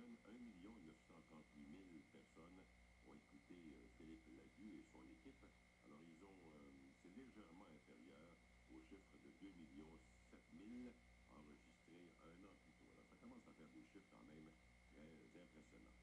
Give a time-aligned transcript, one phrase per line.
[0.00, 2.60] l'année prochaine, 1 938 000 personnes
[3.08, 3.56] ont écouté
[3.96, 5.40] Philippe Lagu et son équipe.
[5.86, 6.36] Alors ils ont,
[7.00, 8.36] c'est légèrement inférieur
[8.68, 9.52] au chiffre de 2
[10.30, 10.92] 7 000
[11.32, 12.90] enregistrés un an plus tôt.
[12.92, 14.50] Alors ça commence à faire des chiffres quand même
[14.92, 15.96] très impressionnants.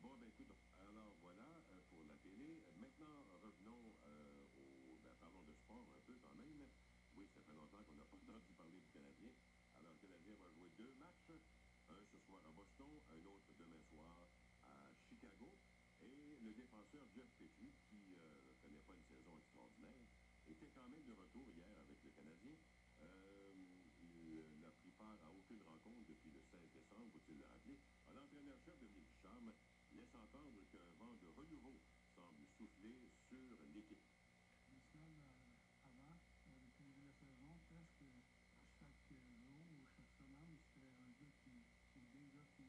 [0.00, 2.60] Bon, ben écoute, alors voilà euh, pour la télé.
[2.76, 4.98] Maintenant, revenons euh, au...
[5.04, 6.66] Ben, parlons de sport un peu quand même.
[7.14, 9.30] Oui, ça fait longtemps qu'on n'a pas entendu parler du Canadien.
[9.76, 11.30] Alors, le Canadien va jouer deux matchs.
[11.92, 14.16] Un ce soir à Boston, un autre demain soir
[14.64, 15.52] à Chicago.
[16.00, 20.08] Et le défenseur Jeff Petrie, qui ne euh, connaît pas une saison extraordinaire,
[20.48, 22.56] était quand même de retour hier avec le Canadien.
[23.02, 23.52] Euh,
[24.00, 27.78] il n'a pris part à aucune rencontre depuis le 16 décembre, faut-il le rappeler.
[28.08, 29.52] L'entraîneur-chef de Charme
[29.92, 31.76] laisse entendre qu'un vent de renouveau
[32.16, 34.00] semble souffler sur l'équipe.
[34.72, 36.16] Une semaine euh, avant,
[36.48, 38.04] euh, depuis le début de la saison, presque
[38.56, 41.64] à chaque jour ou chaque semaine, c'était un gars qui,
[41.96, 42.68] ou des gars qui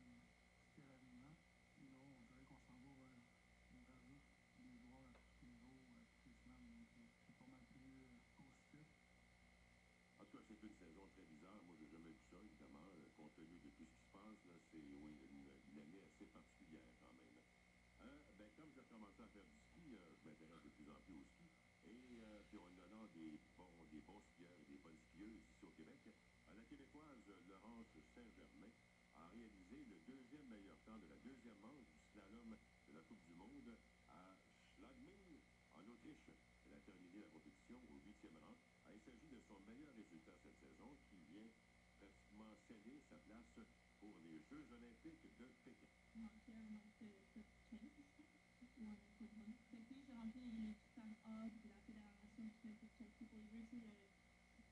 [0.68, 1.36] citaient l'alignement.
[1.78, 3.24] Et là, on dirait qu'on s'en va vers
[3.72, 4.24] une rajoute
[4.58, 6.86] des joueurs à tous les jours, à toutes les semaines.
[6.96, 8.88] Donc, c'est pas mal plus positif.
[10.20, 11.62] En tout cas, c'est une saison très bizarre.
[11.66, 13.04] Moi, j'ai jamais vu ça, évidemment.
[13.24, 17.14] Compte tenu de tout ce se passe, là, c'est oui, une, année assez particulière quand
[17.16, 17.40] même.
[18.04, 18.20] Hein?
[18.36, 21.16] Ben, comme j'ai commencé à faire du ski, euh, je m'intéresse de plus en plus
[21.16, 21.48] au ski.
[21.88, 25.64] Et euh, puis en donnant des bons, des bons skieurs et des bonnes skieuses ici
[25.66, 26.04] au Québec,
[26.52, 28.76] la Québécoise Laurence Saint-Germain
[29.16, 32.58] a réalisé le deuxième meilleur temps de la deuxième manche du slalom
[32.90, 33.72] de la Coupe du Monde
[34.10, 34.36] à
[34.76, 35.40] Schladming,
[35.80, 36.28] en Autriche.
[36.68, 38.58] Elle a terminé la compétition au huitième rang.
[38.92, 40.98] Il s'agit de son meilleur résultat cette saison
[42.34, 43.60] pratiquement sceller sa place
[44.00, 45.88] pour les Jeux olympiques de Pékin.
[46.16, 47.80] Manquait un autre top 15,
[48.78, 49.54] ou un autre bon.
[49.70, 53.64] Fait que j'ai rempli les critères A de la Fédération du Québec pour pour les
[53.70, 53.94] Jeux.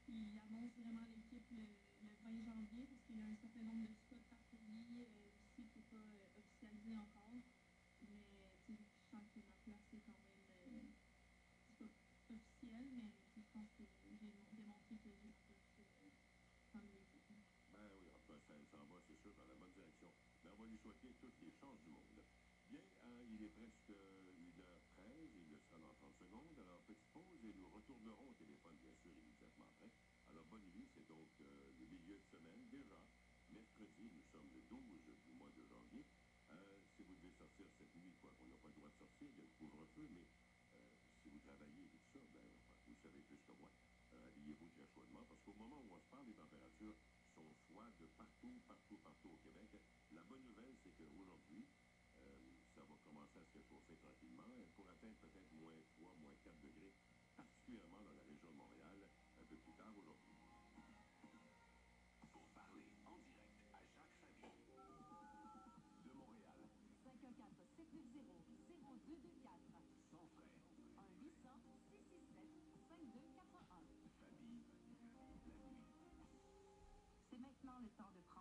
[0.07, 0.27] Il
[0.75, 4.43] vraiment l'équipe le, le, 20 janvier parce qu'il a un certain nombre de spots par
[4.51, 5.07] pays
[5.55, 6.27] qui pas euh,
[6.97, 7.31] encore.
[8.01, 8.19] Mais
[8.67, 8.75] je
[9.09, 11.85] sens que ma place est quand même euh, pas
[12.33, 14.57] officielle, mais je pense que j'ai démontré
[14.91, 16.11] que j'ai la place euh,
[16.71, 17.21] comme l'équipe.
[17.71, 20.11] Ben oui, enfin, ça s'en va, c'est sûr, dans la bonne direction.
[20.43, 22.23] Mais on va lui souhaiter toutes les chances du monde.
[22.71, 25.03] Bien, hein, il est presque 1h13,
[25.35, 26.55] il le sera dans 30 secondes.
[26.63, 29.91] Alors, petite pause et nous retournerons au téléphone, bien sûr, immédiatement après.
[30.31, 33.03] Alors, bonne nuit, c'est donc euh, le milieu de semaine déjà.
[33.51, 34.79] Mercredi, nous sommes le 12
[35.27, 36.05] du mois de janvier.
[36.55, 39.27] Euh, si vous devez sortir cette nuit, quoi, qu'on n'a pas le droit de sortir,
[39.27, 40.23] il y a le couvre-feu, mais
[40.71, 42.47] euh, si vous travaillez et tout ça, ben,
[42.87, 43.67] vous savez plus que moi.
[44.11, 46.95] Habillez-vous très chaudement, parce qu'au moment où on se parle, les températures
[47.35, 49.67] sont froides partout, partout, partout au Québec.
[50.11, 51.63] La bonne nouvelle, c'est qu'aujourd'hui,
[52.17, 56.59] euh, ça va commencer à se réchauffer tranquillement pour atteindre peut-être moins 3, moins 4
[56.59, 56.91] degrés,
[57.37, 59.07] particulièrement dans la région de Montréal,
[59.39, 60.35] un peu plus tard aujourd'hui.
[62.31, 64.59] Pour parler en direct à Jacques Fabi
[66.03, 66.59] de Montréal.
[67.03, 69.79] 514 790 0224
[70.11, 70.51] Sans frais.
[70.91, 71.55] 1 800
[71.87, 72.51] 667
[72.89, 74.59] 5281 Fabi,
[75.63, 75.87] la nuit.
[77.29, 78.40] C'est maintenant le temps de prendre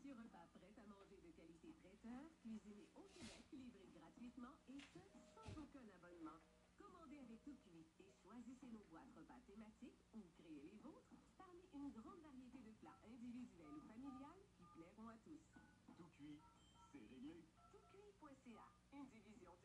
[0.11, 4.99] du repas prêt à manger de qualité traiteur, cuisiné au Québec, livré gratuitement et ce,
[5.31, 6.35] sans aucun abonnement.
[6.75, 11.63] Commandez avec tout cuit et choisissez nos boîtes repas thématiques ou créez les vôtres parmi
[11.71, 15.47] une grande variété de plats individuels ou familiales qui plairont à tous.
[15.95, 16.41] Tout cuit,
[16.91, 17.47] c'est réglé.
[17.71, 19.55] Toutcuit.ca, une division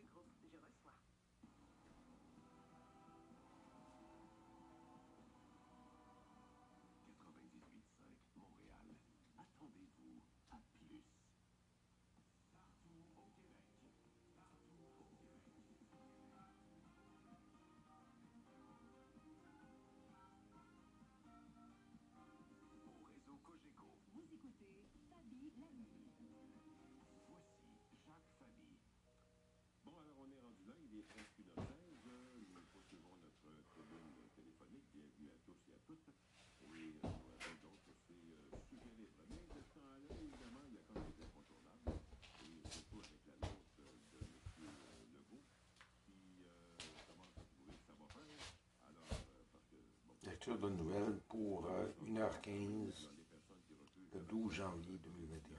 [50.46, 54.52] Lecture de nouvelles pour euh, 1h15 il y a des personnes qui refusent le 12
[54.52, 55.58] janvier 2021.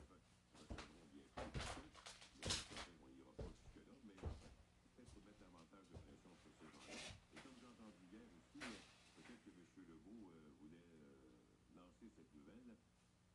[0.77, 1.91] recevront bientôt le chèque.
[2.39, 4.47] Mais certains, on n'ira pas jusque-là, mais enfin,
[4.87, 6.95] peut-être pour mettre davantage de pression sur ces gens-là.
[7.35, 8.79] Et comme j'ai entendu hier aussi, euh,
[9.19, 9.59] peut-être que M.
[9.91, 11.35] Legault euh, voulait euh,
[11.75, 12.79] lancer cette nouvelle,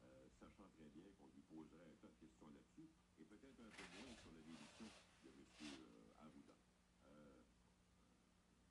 [0.09, 2.89] euh, sachant très bien qu'on lui poserait un tas de questions là-dessus,
[3.21, 4.89] et peut-être un peu moins sur la démission
[5.21, 5.37] de M.
[5.69, 6.57] Euh, Arruda.
[7.13, 7.45] Euh,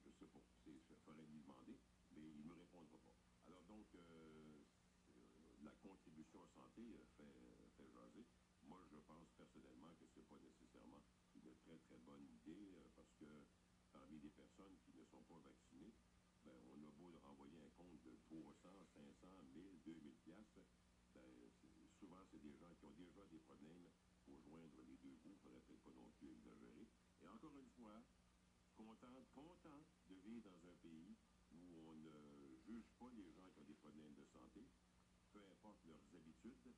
[0.01, 1.77] je sais pas, c'est, il faudrait lui demander,
[2.13, 3.17] mais il ne me répondra pas.
[3.47, 4.65] Alors donc, euh,
[5.13, 5.71] euh, la
[6.89, 8.25] euh, fait, euh, fait jaser.
[8.63, 11.03] Moi, je pense personnellement que c'est pas nécessairement
[11.35, 13.29] une très très bonne idée euh, parce que
[13.91, 15.93] parmi les personnes qui ne sont pas vaccinées,
[16.43, 20.61] ben, on a beau leur envoyer un compte de 300, 500, 1000, 2000 piastres,
[21.13, 21.51] ben,
[21.99, 23.85] souvent c'est des gens qui ont déjà des problèmes
[24.23, 26.87] pour joindre les deux bouts, il faudrait peut-être pas non plus exagérer.
[27.21, 28.01] Et encore une fois,
[28.75, 31.15] content, content de vivre dans un pays
[31.51, 34.65] où on ne juge pas les gens qui ont des problèmes de santé,
[35.33, 36.73] peu importe leurs habitudes.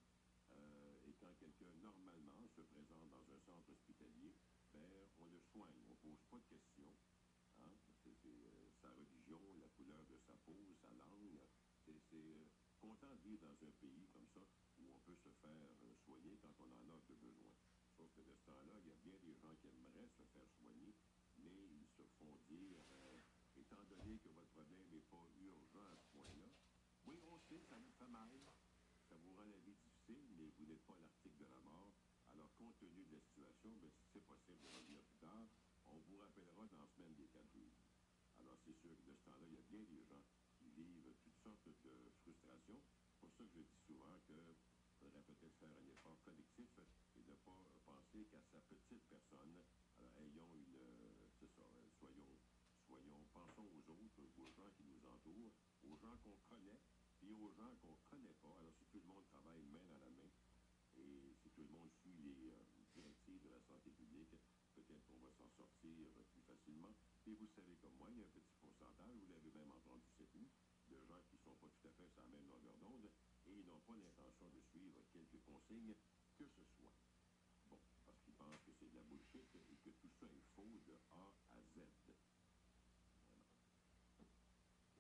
[0.54, 4.34] euh, et quand quelqu'un, normalement, se présente dans un centre hospitalier,
[4.74, 5.80] ben, on le soigne.
[5.88, 6.96] On ne pose pas de questions.
[7.60, 7.78] Hein?
[8.26, 11.40] Euh, sa religion, la couleur de sa peau, sa langue.
[11.86, 12.46] C'est, euh,
[12.82, 14.42] content de vivre dans un pays comme ça
[14.78, 17.56] où on peut se faire euh, soigner quand on en a de besoin.
[17.98, 20.50] Sauf que de ce temps-là, il y a bien des gens qui aimeraient se faire
[20.60, 20.94] soigner,
[21.38, 23.20] mais ils se font dire, euh,
[23.56, 26.50] étant donné que votre problème n'est pas urgent à ce point-là,
[27.08, 28.32] oui, on sait, ça vous fait mal,
[29.10, 31.91] ça vous rend la vie difficile, mais vous n'êtes pas l'article de la mort.
[32.32, 35.48] Alors, compte tenu de la situation, ben, si c'est possible de revenir plus tard,
[35.86, 37.75] on vous rappellera dans la semaine des quatre jours.
[38.39, 40.24] Alors, c'est sûr que de ce temps-là, il y a bien des gens
[40.58, 42.82] qui vivent toutes sortes de frustrations.
[43.20, 44.55] C'est pour ça que je dis souvent qu'il
[45.00, 46.70] faudrait peut-être faire un effort collectif
[47.15, 49.63] et ne pas penser qu'à sa petite personne.
[50.00, 50.75] Alors, ayons une.
[50.75, 51.13] euh,
[51.58, 52.39] ça, euh, soyons,
[52.88, 55.51] soyons, pensons aux autres, aux gens qui nous entourent,
[55.84, 56.79] aux gens qu'on connaît,
[57.20, 58.55] puis aux gens qu'on ne connaît pas.
[58.60, 60.12] Alors, si tout le monde travaille main dans la main,
[61.04, 62.64] et si tout le monde suit les euh,
[62.96, 64.36] directives de la santé publique,
[64.76, 66.96] peut-être qu'on va s'en sortir plus facilement.
[67.28, 70.08] Et vous savez comme moi, il y a un petit pourcentage, vous l'avez même entendu
[70.18, 70.50] cette nuit,
[70.90, 73.10] de gens qui ne sont pas tout à fait sur la même longueur d'onde
[73.46, 75.96] et ils n'ont pas l'intention de suivre quelques consignes
[76.38, 76.96] que ce soit.
[77.70, 80.80] Bon, parce qu'ils pensent que c'est de la bullshit et que tout ça est faux
[80.86, 81.80] de A à Z.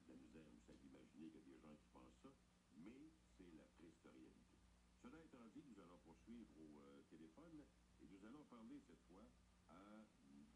[0.07, 0.43] La misère
[0.83, 2.33] imaginer qu'il y a des gens qui pensent ça,
[2.77, 4.07] mais c'est la triste.
[5.03, 7.63] Cela étant dit, nous allons poursuivre au euh, téléphone
[8.01, 9.27] et nous allons parler cette fois
[9.69, 10.47] à, mm,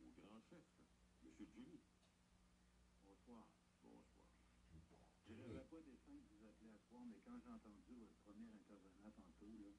[0.00, 0.64] au grand chef,
[1.24, 1.32] M.
[1.54, 1.80] Jimmy.
[3.04, 3.44] Bonsoir.
[3.82, 5.02] Bonsoir.
[5.26, 8.48] Je n'avais pas dessein de vous appeler à soir, mais quand j'ai entendu votre premier
[8.54, 9.74] intervenant tantôt, là,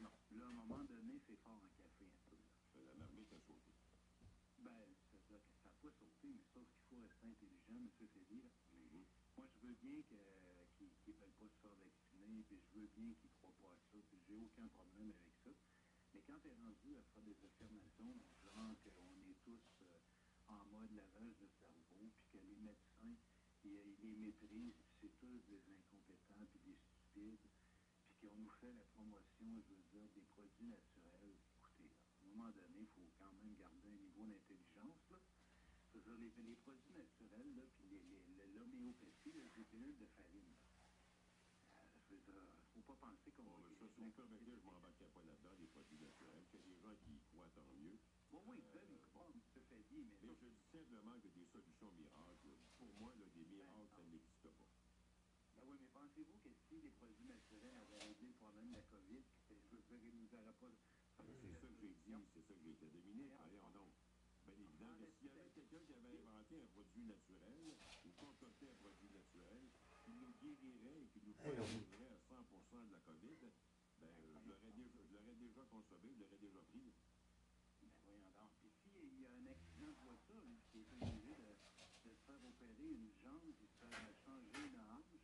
[0.00, 0.12] non.
[0.32, 2.36] Là, à un moment donné, c'est fort en café un peu.
[2.36, 2.48] Là.
[2.76, 3.72] Euh, La marmite a sauté.
[4.58, 7.90] Ben, c'est-à-dire que ça n'a pas sauté, mais sauf qu'il faut rester intelligent, M.
[8.42, 8.50] Là.
[8.72, 9.04] Mhm.
[9.36, 11.76] Moi, je veux bien que- qu'ils ne veulent pas se faire
[12.46, 15.34] puis je veux bien qu'ils ne croient pas à ça, puis j'ai aucun problème avec
[15.44, 15.50] ça.
[16.14, 19.98] Mais quand tu es rendu à faire des affirmations, genre qu'on est tous euh,
[20.48, 23.16] en mode lavage de cerveau, puis que les médecins,
[23.64, 27.48] ils, les méprisent, puis c'est tous des incompétents, puis des stupides,
[28.06, 31.36] puis qu'on nous fait la promotion, je veux dire, des produits naturels.
[31.58, 35.20] Écoutez, à un moment donné, il faut quand même garder un niveau d'intelligence, là.
[35.94, 36.00] Les,
[36.42, 38.02] les produits naturels, là, puis les-
[38.36, 40.44] les- l'homéopathie, là, c'est des pilules de farine.
[40.46, 40.69] là.
[42.30, 43.50] Euh, faut pas penser qu'on.
[44.16, 47.50] Ça, je ne m'embarquais pas là-dedans, les produits naturels, que les gens qui y croient,
[47.54, 47.98] tant mieux.
[48.32, 49.00] Euh, mais...
[50.22, 54.02] Mais je dis simplement que des solutions miracles, pour moi, là, des ben, miracles, ça
[54.04, 54.70] n'existe pas.
[55.56, 58.82] Ben oui, mais pensez-vous que si les produits naturels avaient réglé le problème de la
[58.82, 60.70] COVID, je veux dire, nous pas...
[61.18, 63.90] Ben, c'est ça que j'ai dit, c'est ça que j'ai été dominé, allez, on ben,
[64.46, 68.68] ah, évidemment, mais s'il y avait quelqu'un qui avait inventé un produit naturel, ou concocté
[68.70, 69.68] un produit naturel,
[70.04, 71.34] qui nous guérirait et qui nous
[74.88, 76.92] je l'aurais déjà consommé, je l'aurais déjà pris.
[77.82, 78.50] Ben voyons donc.
[78.60, 81.50] Puis s'il y a un accident de voiture, lui, qui est obligé de,
[82.08, 85.16] de se faire opérer une jambe, puis se faire changer une hanche,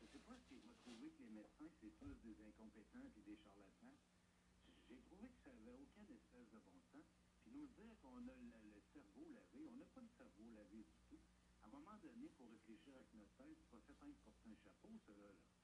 [0.00, 3.36] je sais pas s'il va trouver que les médecins, c'est tous des incompétents puis des
[3.36, 3.96] charlatans.
[4.88, 7.06] J'ai trouvé que ça n'avait aucun espèce de bon sens.
[7.42, 10.98] Puis nous dire qu'on a le, cerveau lavé, on n'a pas le cerveau lavé du
[11.08, 11.18] tout.
[11.62, 14.56] À un moment donné, pour réfléchir avec notre tête, c'est pas fait de porter un
[14.56, 15.55] chapeau, cela, là.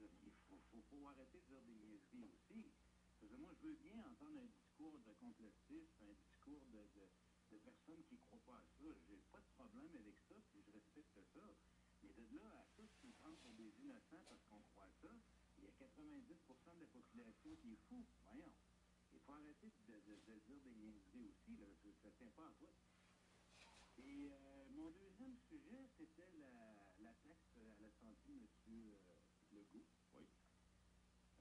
[0.00, 2.64] Il faut, faut, faut arrêter de dire des niaiseries aussi.
[3.20, 7.58] Parce que moi, je veux bien entendre un discours de complotistes, un discours de, de,
[7.58, 8.88] personnes qui ne croient pas à ça.
[9.08, 11.46] J'ai pas de problème avec ça, puis je respecte ça.
[12.02, 15.12] Mais de là à tous nous prendre pour des innocents parce qu'on croit à ça,
[15.58, 18.00] il y a 90% de la population qui est fou.
[18.24, 18.52] Voyons.
[19.12, 21.66] Il faut arrêter de, de, de dire des niaiseries aussi, là.
[22.02, 22.72] Ça ne tient pas à toi.
[23.98, 28.94] Et euh, mon deuxième sujet, c'était la, taxe à la santé, M.
[29.52, 29.84] Legault.
[30.14, 30.26] Oui.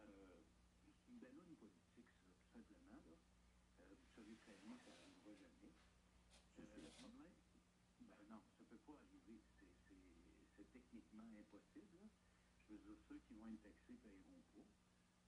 [0.01, 0.43] Euh,
[0.83, 2.99] c'est une ballonne politique, ça, tout simplement.
[3.07, 3.15] Là.
[4.19, 4.25] Ça
[6.99, 7.31] jamais.
[7.31, 9.39] Euh, ben non, ça ne peut pas arriver.
[9.55, 12.03] C'est- techniquement impossible.
[12.67, 14.67] Je veux dire, ceux qui vont être taxés ne paieront pas.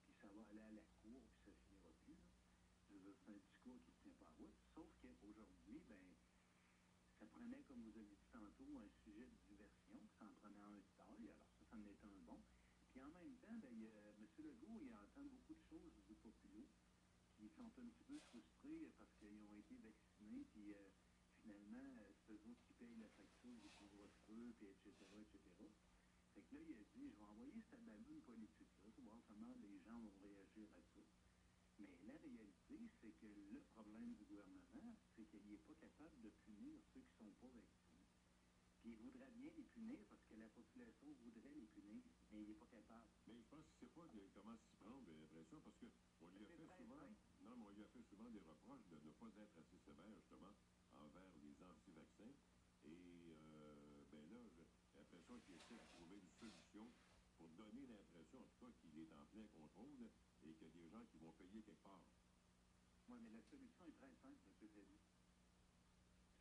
[0.03, 2.19] Puis ça va aller à la cour, puis ça finira plus.
[2.19, 2.35] là.
[2.89, 4.59] Je veux dire, c'est un discours qui ne tient pas route.
[4.75, 6.15] Sauf qu'aujourd'hui, ben,
[7.17, 10.59] ça prenait, comme vous avez dit tantôt, un sujet de diversion, puis ça en prenait
[10.59, 12.43] un de alors ça, ça en était un bon.
[12.91, 14.27] Puis en même temps, ben, il M.
[14.43, 16.67] Legault, il entend beaucoup de choses du populo
[17.41, 20.89] qui sont un petit peu frustrés parce qu'ils ont été vaccinés, puis euh,
[21.41, 25.39] finalement, euh, c'est eux autres qui payent la facture du couvre-feu, puis etc., etc.
[26.33, 29.53] Fait que là, il a dit, je vais envoyer cette ballonne politique-là, pour voir comment
[29.61, 31.01] les gens vont réagir à ça.
[31.79, 36.29] Mais la réalité, c'est que le problème du gouvernement, c'est qu'il n'est pas capable de
[36.45, 38.07] punir ceux qui ne sont pas vaccinés.
[38.81, 42.49] Puis il voudrait bien les punir parce que la population voudrait les punir, mais il
[42.49, 43.09] n'est pas capable.
[43.27, 46.31] Mais je pense qu'il ne sait pas de- comment s'y prendre, j'ai l'impression, parce qu'on
[46.37, 47.09] lui a fait souvent.
[47.43, 50.11] Non, mais on lui a fait souvent des reproches de ne pas être assez sévère,
[50.15, 50.53] justement,
[50.93, 52.33] envers les anti-vaccins.
[52.83, 56.91] Et, euh, ben là, j'ai l'impression qu'il essaie de trouver une solution
[57.37, 60.09] pour donner l'impression, en tout cas, qu'il est en plein contrôle
[60.43, 62.05] et qu'il y a des gens qui vont payer quelque part.
[63.07, 64.69] Oui, mais la solution est très simple, M.
[64.69, 64.99] Ferry.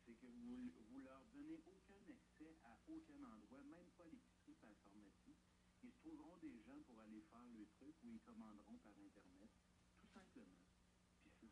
[0.05, 4.69] C'est que vous, vous leur donnez aucun accès à aucun endroit, même pas l'épicerie à
[4.69, 5.35] la pharmacie.
[5.83, 9.49] Ils trouveront des gens pour aller faire le truc ou ils commanderont par Internet,
[9.99, 10.60] tout simplement.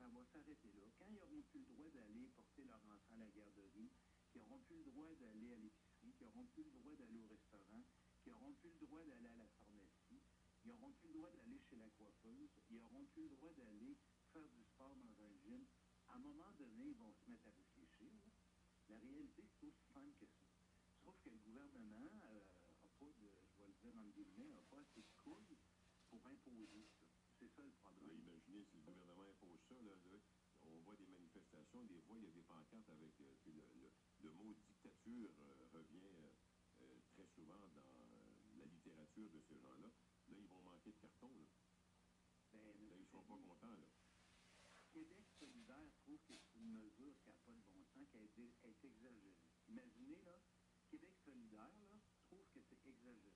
[0.09, 0.89] Là.
[0.97, 3.91] Quand ils n'auront plus le droit d'aller porter leur enfant à la garderie,
[4.31, 7.27] qu'ils n'auront plus le droit d'aller à l'épicerie, qu'ils n'auront plus le droit d'aller au
[7.27, 7.83] restaurant,
[8.21, 10.21] qu'ils n'auront plus le droit d'aller à la pharmacie,
[10.65, 13.97] ils n'auront plus le droit d'aller chez la coiffeuse, ils n'auront plus le droit d'aller
[14.33, 15.65] faire du sport dans un gym.
[16.07, 18.11] À un moment donné, ils vont se mettre à réfléchir.
[18.25, 18.33] là.
[18.89, 20.49] La réalité, c'est aussi simple que ça.
[21.03, 24.79] Sauf que le gouvernement n'a pas de, je vais le dire en guillemets, n'a pas
[24.79, 25.57] assez de couilles
[26.09, 26.89] pour imposer.
[27.39, 28.19] C'est ça le Là, problème.
[28.19, 30.19] imaginez si le gouvernement impose ça, là, là,
[30.63, 33.63] on voit des manifestations, des fois, il y a des pancartes avec euh, puis le,
[33.79, 36.03] le- le mot dictature euh, revient
[36.81, 39.88] euh, très souvent dans la littérature de ces gens-là.
[40.27, 41.31] Là, ils vont manquer de carton.
[41.39, 41.48] Là,
[42.51, 43.77] Ben, là ils ne seront pas contents.
[43.77, 43.88] Là.
[44.91, 48.65] Québec solidaire trouve que c'est une mesure qui n'a pas de bon sens, qui est
[48.65, 49.36] exagérée.
[49.67, 50.41] Imaginez, là,
[50.89, 53.34] Québec solidaire, là, trouve que c'est exagéré.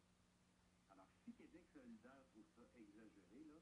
[0.89, 3.59] Alors, si Québec solidaire trouve ça exagéré, là,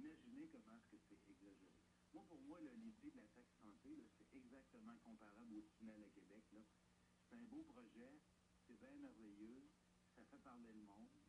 [0.00, 1.76] imaginez comment est-ce que c'est exagéré.
[2.12, 6.44] Moi, pour moi, l'idée de la taxe santé, c'est exactement comparable au tunnel à Québec.
[7.28, 8.20] C'est un beau projet,
[8.66, 9.70] c'est bien merveilleux,
[10.16, 11.20] ça fait parler le monde,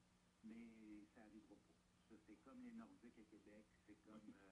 [0.44, 1.78] mais ça n'arrivera pas.
[2.10, 4.52] Ça, c'est comme les Nordiques à Québec, c'est comme, euh,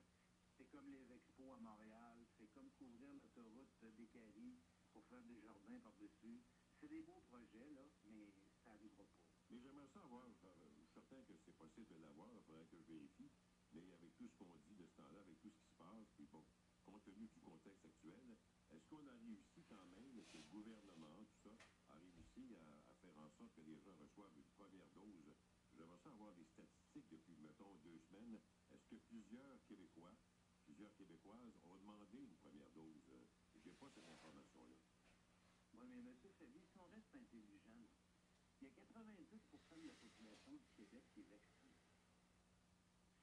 [0.56, 4.60] c'est comme les expos à Montréal, c'est comme couvrir l'autoroute des Caries
[4.92, 6.42] pour faire des jardins par-dessus.
[6.78, 8.30] C'est des beaux projets, là, mais
[8.64, 9.20] ça n'arrivera pas.
[9.50, 12.76] Mais j'aimerais savoir, euh, je suis certain que c'est possible de l'avoir, il faudrait que
[12.78, 13.30] je vérifie,
[13.74, 16.06] mais avec tout ce qu'on dit de ce temps-là, avec tout ce qui se passe,
[16.16, 16.44] puis bon,
[16.84, 18.36] compte tenu du contexte actuel,
[18.70, 21.56] est-ce qu'on a réussi quand même, que le gouvernement, tout ça,
[21.88, 25.34] a réussi à, faire en sorte que les gens reçoivent une première dose?
[25.74, 28.40] J'aimerais ça avoir des statistiques depuis, mettons, deux semaines.
[28.70, 30.14] Est-ce que plusieurs Québécois,
[30.64, 33.08] plusieurs Québécoises ont demandé une première dose?
[33.08, 34.76] Euh, J'ai pas cette information-là.
[35.74, 36.16] Oui, mais M.
[36.38, 37.86] Fabi, si on reste intelligent,
[38.60, 39.16] il y a 90
[39.82, 41.59] de la population du Québec qui est vaccinée.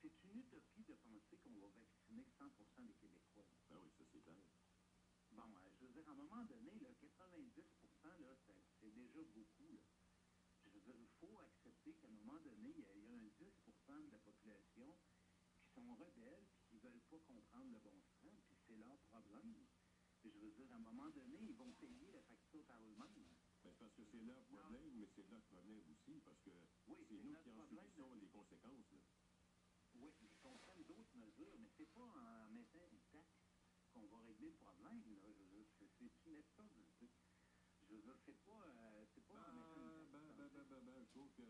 [0.10, 3.46] C'est une utopie de penser qu'on va vacciner 100% des Québécois.
[3.70, 4.44] Ben oui, ça c'est clair.
[5.32, 7.64] Bon, euh, je veux dire, à un moment donné, là, 90
[8.20, 9.72] là, c'est- déjà beaucoup.
[9.74, 9.84] Là.
[10.66, 13.08] Je veux dire, il faut accepter qu'à un moment donné, il y, a, il y
[13.08, 14.98] a un 10% de la population
[15.60, 18.98] qui sont rebelles et qui ne veulent pas comprendre le bon sens, puis c'est leur
[19.12, 19.56] problème.
[20.32, 23.36] je veux dire, à un moment donné, ils vont payer la facture par eux-mêmes.
[23.64, 26.52] Ben, parce que c'est leur problème, mais c'est notre problème aussi, parce que
[26.88, 28.92] Oui, c'est nous qui en subissons les conséquences.
[28.92, 29.00] là.
[30.00, 33.42] Oui, je comprends d'autres mesures, mais c'est pas en mettant une taxe
[33.92, 35.02] qu'on va régler le problème.
[35.06, 35.16] Là.
[35.80, 35.88] C'est
[37.00, 37.10] sais.
[37.88, 40.38] Je veux dire, c'est pas, euh, c'est pas en mettant une Ben, taxe.
[40.38, 41.44] ben, ben, ben, ben, ben, je trouve que,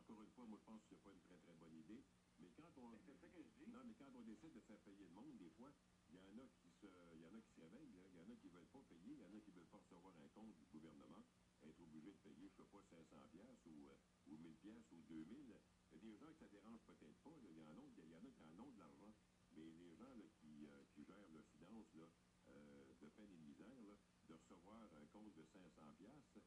[0.00, 2.04] encore une fois, moi, je pense que c'est pas une très, très bonne idée.
[2.38, 2.90] Mais quand on.
[2.90, 3.66] Ben, c'est ça que je dis.
[3.70, 5.72] Non, mais quand on décide de faire payer le monde, des fois,
[6.08, 8.02] il y en a qui se, il y en a qui se réveillent, là.
[8.10, 9.78] il y en a qui veulent pas payer, il y en a qui veulent pas
[9.78, 11.24] recevoir un compte du gouvernement,
[11.62, 15.02] être obligé de payer, je sais pas, 500 pièces ou, euh, ou 1000 pièces ou
[15.08, 15.54] 2000.
[15.94, 18.42] Il y a des gens que ça dérange peut-être pas, il y en a, qui
[18.42, 19.14] en ont de l'argent,
[19.52, 22.10] mais les gens qui, euh, qui gèrent leurs finances là,
[22.48, 26.38] euh, de peine et de misère, de recevoir un compte de 500 pièces,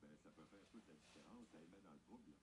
[0.00, 2.34] ben ça peut faire toute la différence, ça les met dans le trouble.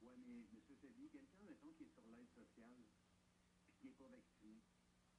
[0.00, 0.76] Oui, mais M.
[0.80, 2.84] Séville, quelqu'un, mettons, qui est sur l'aide sociale
[3.64, 4.62] puis qui n'est pas vacciné,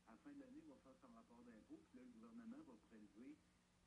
[0.08, 2.64] à la fin de l'année, il va faire son rapport d'impôt, puis là, le gouvernement
[2.64, 3.38] va prélever,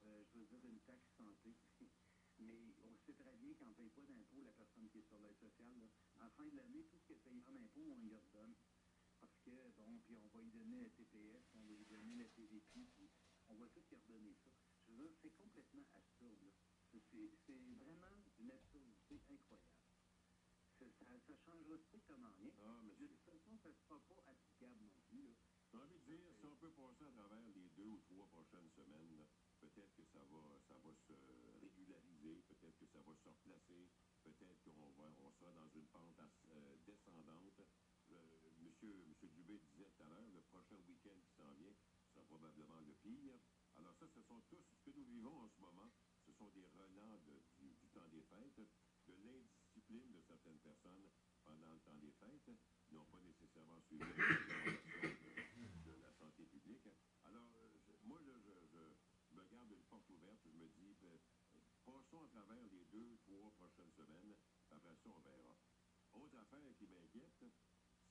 [0.04, 1.56] euh, je veux dire, une taxe santé.
[2.38, 5.18] mais on sait très bien qu'on ne paye pas d'impôt, la personne qui est sur
[5.18, 5.88] l'aide sociale.
[6.22, 8.54] À la fin de l'année, tout ce qui est payé en impôt, on y redonne.
[9.18, 12.28] Parce que, bon, puis on va y donner la TPS, on va y donner la
[12.94, 13.10] puis
[13.48, 14.50] on va tout y redonner ça.
[14.86, 16.52] Je veux dire, c'est complètement absurde.
[16.92, 17.02] C'est-
[17.74, 19.82] vraiment une absurdité incroyable.
[20.78, 22.52] Ça ne changera strictement rien.
[22.62, 25.34] Ah, mais De toute façon, ça ne sera pas applicable non plus.
[25.72, 28.70] J'ai envie de dire, si on peut passer à travers les deux ou trois prochaines
[28.76, 29.26] semaines,
[29.60, 31.14] peut-être que ça va, ça va se
[31.60, 33.88] régulariser, peut-être que ça va se replacer,
[34.24, 37.60] peut-être qu'on on sera dans une pente euh, descendante.
[38.62, 41.74] Monsieur, Dubé disait tout à l'heure, le prochain week-end qui s'en vient
[42.12, 43.34] sera probablement le pire.
[43.76, 45.90] Alors ça, ce sont tous, ce que nous vivons en ce moment,
[46.26, 48.60] ce sont des relents de- du, temps des fêtes,
[49.06, 51.08] de l'indiscipline de certaines personnes
[51.44, 52.50] pendant le temps des fêtes,
[52.86, 56.88] qui n'ont pas nécessairement suivi de, la santé publique.
[57.24, 58.32] Alors, euh, moi, je,
[58.70, 61.16] je, me garde une porte ouverte, je me dis, euh,
[61.84, 64.36] passons à travers les deux, trois prochaines semaines,
[64.70, 65.56] après ça, on verra.
[66.12, 67.44] Autre affaire qui m'inquiète,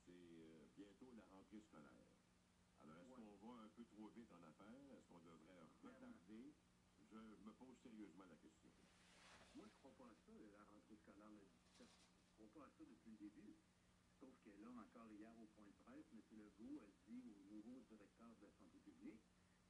[0.06, 2.06] c'est euh, bientôt la rentrée scolaire.
[2.82, 3.16] Alors, est-ce Ouais.
[3.16, 4.92] qu'on va un peu trop vite en affaires?
[4.94, 6.54] Est-ce qu'on devrait retarder?
[7.12, 8.72] Je me pose sérieusement la question.
[9.54, 11.46] Moi, je ne crois pas à ça, la rentrée scolaire le
[11.78, 11.90] 17.
[12.38, 13.56] Je ne crois pas à ça depuis le début.
[14.20, 16.22] Sauf que là, encore hier, au point de presse, M.
[16.32, 19.22] Legault a dit au nouveau directeur de la santé publique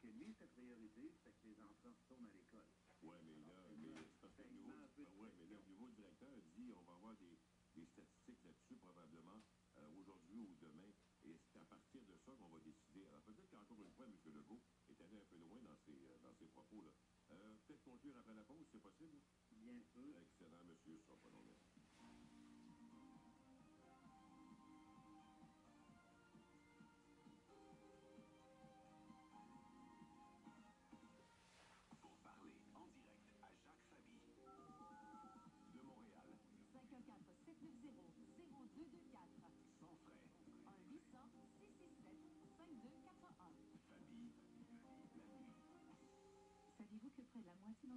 [0.01, 2.67] que lui, sa priorité, c'était que les enfants retournent à l'école.
[3.03, 5.91] Oui, mais là, mais c'est parce que le nouveau, ben ouais, mais là, le nouveau
[5.91, 7.37] directeur dit on va avoir des,
[7.75, 9.41] des statistiques là-dessus probablement
[9.77, 10.91] euh, aujourd'hui ou demain.
[11.23, 13.05] Et c'est à partir de ça qu'on va décider.
[13.07, 14.13] Alors peut-être qu'encore une fois, M.
[14.33, 16.81] Legault est allé un peu loin dans ses, euh, dans ses propos.
[16.81, 16.91] Là.
[17.31, 19.21] Euh, peut-être conclure après la pause, c'est possible?
[19.51, 20.17] Bien sûr.
[20.17, 21.55] Excellent, monsieur, ce sera pas long.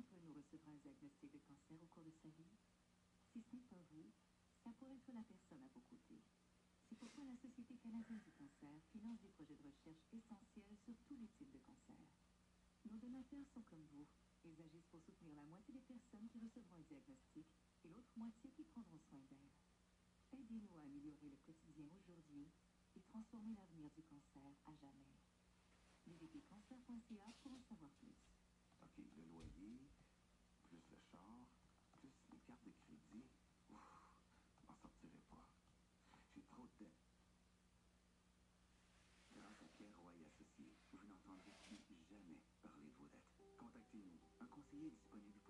[0.05, 2.53] D'entre nous recevra un diagnostic de cancer au cours de sa vie?
[3.33, 4.13] Si ce n'est pas vous,
[4.63, 6.21] ça pourrait être la personne à vos côtés.
[6.85, 11.17] C'est pourquoi la Société canadienne du cancer finance des projets de recherche essentiels sur tous
[11.17, 12.05] les types de cancer.
[12.85, 14.05] Nos donateurs sont comme vous.
[14.45, 17.47] Ils agissent pour soutenir la moitié des personnes qui recevront un diagnostic
[17.85, 19.57] et l'autre moitié qui prendront soin d'elles.
[20.37, 22.53] Aidez-nous à améliorer le quotidien aujourd'hui
[22.95, 25.17] et transformer l'avenir du cancer à jamais.
[26.05, 28.34] Visitez cancer.ca pour en savoir plus.
[28.85, 29.81] OK, le loyer,
[30.69, 31.39] plus le char,
[31.99, 33.25] plus les cartes de crédit.
[33.71, 33.81] Ouf,
[34.61, 35.45] je m'en sortirai pas.
[36.35, 36.93] J'ai trop de dettes.
[39.33, 43.57] Grâce à Pierre Roy Associés, vous n'entendrez plus jamais parler de vos dettes.
[43.57, 44.21] Contactez-nous.
[44.41, 45.41] Un conseiller est disponible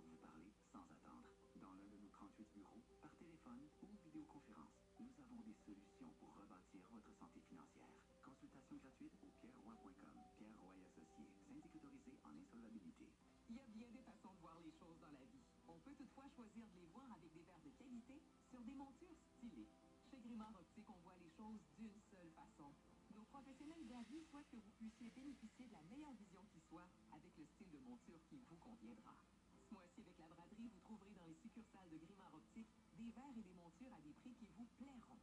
[16.15, 19.67] Toutefois choisir de les voir avec des verres de qualité sur des montures stylées.
[20.07, 22.71] Chez Grimard Optique, on voit les choses d'une seule façon.
[23.11, 27.35] Nos professionnels d'avis souhaitent que vous puissiez bénéficier de la meilleure vision qui soit avec
[27.37, 29.19] le style de monture qui vous conviendra.
[29.67, 33.35] Ce mois-ci, avec la braderie, vous trouverez dans les succursales de Grimard Optique des verres
[33.35, 35.19] et des montures à des prix qui vous plairont.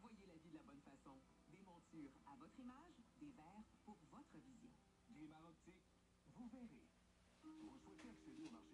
[0.00, 1.20] Voyez la vie de la bonne façon.
[1.52, 4.72] Des montures à votre image, des verres pour votre vision.
[5.12, 5.84] Grimard Optique,
[6.32, 6.88] vous verrez.
[7.42, 8.69] Vous souhaitez accéder au marché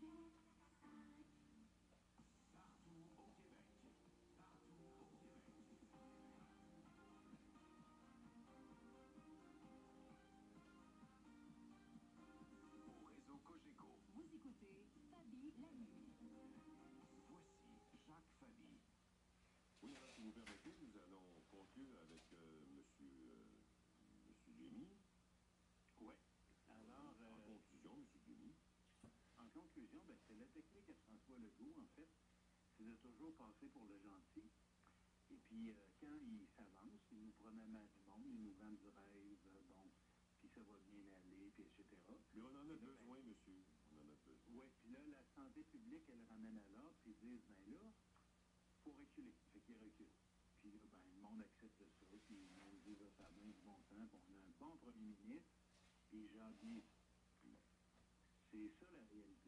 [0.00, 0.04] Au
[13.08, 13.86] réseau Cogéco.
[14.14, 16.46] Vous écoutez Fabi la.
[17.28, 18.78] Voici Jacques Fabi.
[19.82, 20.32] Oui, alors si vous
[20.82, 22.22] nous allons conclure avec...
[22.34, 22.77] Euh,
[30.06, 32.08] ben, c'est la technique à François Legault, en fait,
[32.76, 34.50] c'est de toujours passer pour le gentil.
[35.30, 38.72] Et puis, euh, quand il s'avance, il nous promène à du monde, il nous vend
[38.72, 39.90] du rêve, euh, bon,
[40.40, 41.84] puis ça va bien aller, puis etc.
[42.34, 43.64] Mais on en a ben, besoin, monsieur.
[43.90, 44.62] On en a besoin.
[44.62, 47.92] Oui, puis là, la santé publique, elle ramène à l'ordre, puis ils disent, ben là,
[48.84, 49.34] faut reculer.
[49.52, 50.16] Fait qu'ils reculent.
[50.60, 53.60] Puis là, ben, le monde accepte ça, puis le monde dit, ça a bien du
[53.60, 55.52] bon sens, puis on a un bon premier ministre,
[56.08, 56.80] puis j'en bien.
[58.50, 59.47] C'est ça la réalité.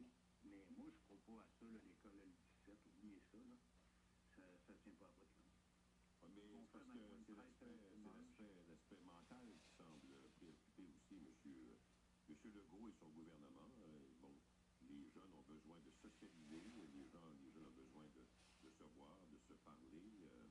[0.51, 3.57] Mais moi, je ne crois pas à ça, là, l'école L17, oubliez ça, là.
[4.35, 5.51] Ça ne tient pas à votre nom.
[6.21, 6.41] Ah, mais
[7.25, 11.77] c'est parce que c'est l'aspect, mental qui semble préoccuper aussi monsieur,
[12.27, 13.71] monsieur Legault et son gouvernement.
[13.81, 14.35] Euh, bon,
[14.81, 18.21] les jeunes ont besoin de socialiser, les gens, les jeunes ont besoin de,
[18.63, 20.25] de se voir, de se parler.
[20.27, 20.49] euh,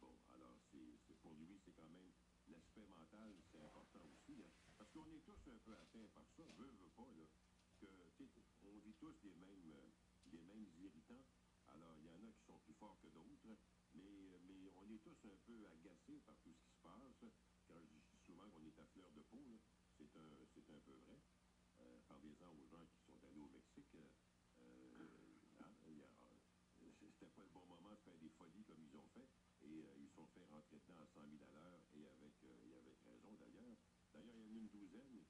[0.00, 2.12] bon, alors c'est, c'est pour lui, c'est quand même
[2.48, 6.44] l'aspect mental, c'est important aussi, hein, parce qu'on est tous un peu atteints par ça,
[6.56, 7.26] veut, veut pas, là,
[7.80, 7.86] que,
[8.16, 9.90] tu sais, on vit tous les mêmes, euh,
[10.32, 11.24] les mêmes irritants.
[11.68, 13.56] Alors, il y en a qui sont plus forts que d'autres,
[13.94, 17.24] mais, mais on est tous un peu agacés par tout ce qui se passe.
[17.66, 19.60] Quand je dis souvent qu'on est à fleur de peau,
[19.98, 21.20] c'est un, un peu vrai.
[21.80, 23.94] Euh, Parlez-en aux gens qui sont allés au Mexique.
[23.96, 24.10] euh,
[25.60, 26.10] hein, euh,
[27.20, 29.28] c'était pas le bon moment de faire des folies comme ils ont fait.
[29.62, 32.62] Et euh, ils sont fait rentrer dedans à 100 000 à l'heure, et avec, euh,
[32.70, 33.76] et avec raison d'ailleurs.
[34.12, 35.24] D'ailleurs, il y en a une douzaine euh,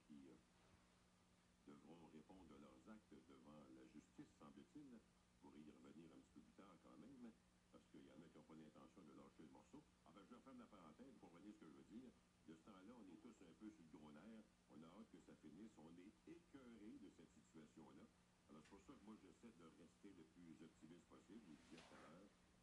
[1.91, 5.01] devront répondre de leurs actes devant la justice, semble-t-il.
[5.41, 7.33] Pour y revenir un petit peu plus tard quand même,
[7.73, 9.83] parce qu'il y en a qui n'ont pas l'intention de lâcher le morceau.
[10.05, 12.13] Enfin, je referme la parenthèse, vous comprenez ce que je veux dire.
[12.47, 14.45] De ce temps-là, on est tous un peu sur le gros nerf.
[14.69, 15.73] On a hâte que ça finisse.
[15.79, 18.07] On est écœuré de cette situation-là.
[18.51, 21.57] Alors, c'est pour ça que moi, j'essaie de rester le plus optimiste possible.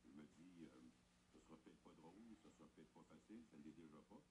[0.04, 0.90] Je me dis, euh,
[1.34, 4.22] ce sera peut-être pas drôle, ce sera peut-être pas facile, ça ne l'est déjà pas.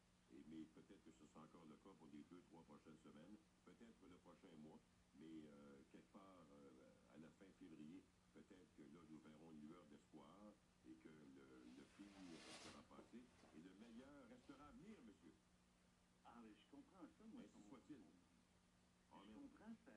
[0.46, 3.96] Mais peut-être que ce sera encore le cas pour les deux, trois prochaines semaines, peut-être
[3.98, 4.80] pour le prochain mois,
[5.14, 8.02] mais euh, quelque part euh, à la fin février,
[8.34, 10.38] peut-être que là, nous verrons une lueur d'espoir
[10.86, 15.32] et que le, le pire sera passé et le meilleur restera à venir, monsieur.
[16.24, 17.48] Ah, mais je comprends ça, moi.
[17.54, 18.04] Son- soit-il.
[19.12, 19.94] Ah, Je mais- comprends sa,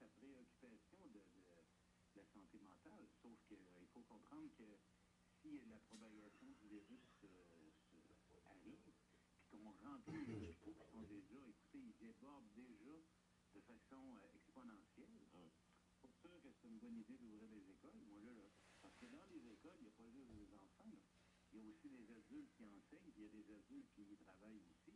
[0.00, 3.58] sa préoccupation de, de la santé mentale, sauf qu'il
[3.94, 4.78] faut comprendre que
[5.42, 7.69] si la propagation du virus euh,
[9.82, 12.96] remplit les qui sont déjà, écoutez, ils débordent déjà
[13.54, 15.26] de façon euh, exponentielle.
[15.34, 15.50] Ah,
[15.90, 18.48] C'est pour sûr que c'est une bonne idée d'ouvrir les écoles, moi là, là.
[18.82, 21.02] Parce que dans les écoles, il n'y a pas juste des enfants, là.
[21.52, 24.02] Il y a aussi des adultes qui enseignent, puis il y a des adultes qui
[24.02, 24.94] y travaillent aussi.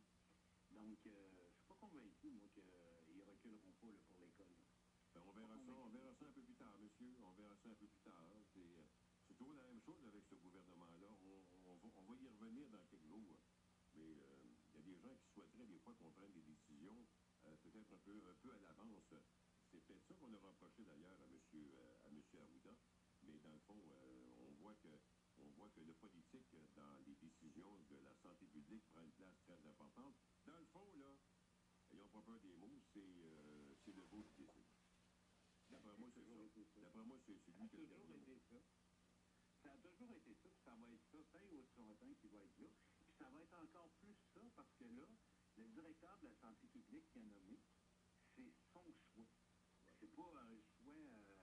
[0.71, 4.55] Donc, euh, je suis pas convaincu, moi, qu'ils reculeront pas là, pour l'école.
[5.15, 7.15] Ben, on verra ça, on verra ça un peu plus tard, monsieur.
[7.23, 8.31] On verra ça un peu plus tard.
[8.53, 8.83] C'est, euh,
[9.29, 11.11] toujours la même chose avec ce gouvernement-là.
[11.23, 13.39] On, on va, on va y revenir dans quelques jours.
[13.95, 14.34] Mais euh,
[14.91, 17.07] y a des gens qui souhaiteraient des fois qu'on prenne des décisions
[17.47, 19.15] euh, peut-être un peu, un peu à l'avance.
[19.71, 22.77] C'est peut-être ça qu'on a reproché d'ailleurs à monsieur, euh, à monsieur Arruda.
[23.23, 24.89] Mais dans le fond, euh, on voit que
[25.37, 29.13] on voit que le politique, euh, dans les décisions de la santé publique, prend une
[29.13, 30.15] place très importante.
[30.47, 31.19] Dans le fond, là,
[31.91, 34.69] ayons pas peur des mots, c'est c'est le beau qui décide.
[35.71, 36.47] D'après moi, c'est toujours ça.
[36.47, 36.81] été ça.
[36.81, 38.57] D'après moi, c'est c'est Ça lui a qui a le ça.
[39.63, 42.39] Ça a toujours été ça, puis ça va être ça, et aussi longtemps qu'il va
[42.39, 42.71] être là.
[43.19, 45.07] Ça va être encore plus ça, parce que là,
[45.57, 47.59] le directeur de la santé publique qui a nommé,
[48.35, 49.31] c'est son choix.
[50.01, 51.35] C'est pas un choix euh,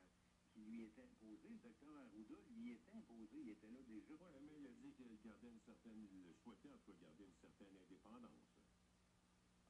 [0.51, 1.47] qui lui était imposé.
[1.47, 4.15] Le docteur Arruda lui était imposé, il était là déjà.
[4.35, 7.23] Oui, mais il a dit qu'il gardait une certaine, il souhaitait en tout cas garder
[7.23, 8.51] une certaine indépendance.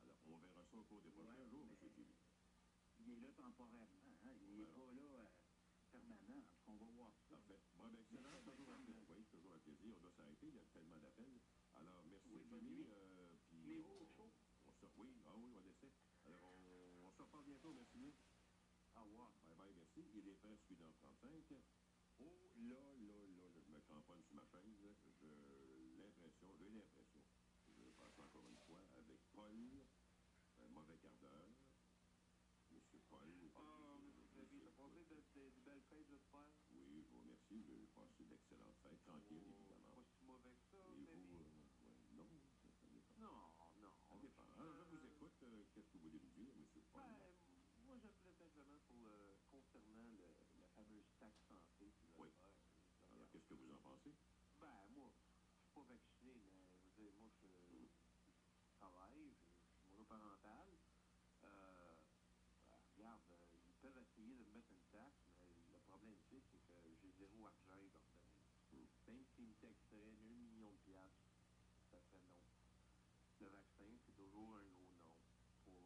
[0.01, 1.75] Alors, on verra ça au cours des prochains jours, M.
[1.93, 2.15] Jimmy.
[2.99, 4.33] Il est là temporairement, hein?
[4.49, 5.27] il n'est pas là euh,
[5.91, 6.37] permanent.
[6.37, 7.35] En tout cas, on va voir ça.
[7.35, 7.59] Parfait.
[7.77, 8.41] Bon, ben, excellent.
[8.43, 9.05] Toujours un plaisir.
[9.15, 9.93] Oui, toujours un plaisir.
[9.97, 10.47] On doit s'arrêter.
[10.47, 11.39] Il y a tellement d'appels.
[11.81, 12.85] Alors, merci, Jimmy.
[12.89, 13.83] euh, puis
[14.19, 14.29] on,
[14.67, 15.93] on se, oui, ah oui, on essaie.
[16.25, 17.73] Alors, on, on se reparle bientôt.
[17.73, 18.13] Merci.
[18.95, 19.31] Au revoir.
[19.47, 20.05] Bye bye, merci.
[20.15, 21.57] Il est presque 1h35.
[22.19, 24.75] Oh là, là, là, là, je me cramponne sur ma chaise.
[24.81, 25.29] J'ai l'impression,
[26.59, 27.21] j'ai l'impression,
[27.67, 29.55] je vais passer encore une fois avec Paul,
[30.59, 31.49] un mauvais quart d'heure.
[32.71, 33.27] Monsieur Paul.
[33.55, 36.53] Ah, monsieur Flavie, t'as passé de, de, de belles fêtes, j'espère?
[36.71, 37.61] Oui, je vous remercie.
[37.67, 39.95] J'ai passé d'excellentes fêtes, tranquilles, Oh, évidemment.
[39.95, 41.27] Pas si mauvais que ça, Et Flavie.
[41.27, 43.15] vous, euh, ouais, non, ça, ça dépend.
[43.19, 43.35] Non,
[43.81, 43.91] non.
[44.07, 44.47] Ça dépend.
[44.57, 45.43] Alors, je vous écoute.
[45.43, 47.01] Euh, Qu'est-ce que vous voulez me dire, monsieur Paul?
[47.03, 47.35] Ben,
[47.83, 50.27] moi, j'appelais simplement pour le, concernant le,
[50.59, 52.33] la fameuse taxe santé Oui.
[53.13, 54.15] Alors, qu'est-ce que vous en pensez?
[54.59, 55.21] Ben, moi, je
[55.61, 60.67] suis pas vacciné, mais je veux dire, moi, je, je travaille, je, je suis monoparental.
[61.43, 61.93] Euh,
[62.71, 66.41] ben, regarde, euh, ils peuvent essayer de me mettre une taxe, mais le problème, c'est,
[66.49, 67.85] c'est que j'ai zéro argent.
[68.73, 68.85] Hmm.
[69.05, 71.29] Ben, même s'il me texterait un million de piastres,
[71.91, 72.49] ça serait non.
[73.41, 75.13] Le vaccin, c'est toujours un gros non.
[75.65, 75.85] Pour...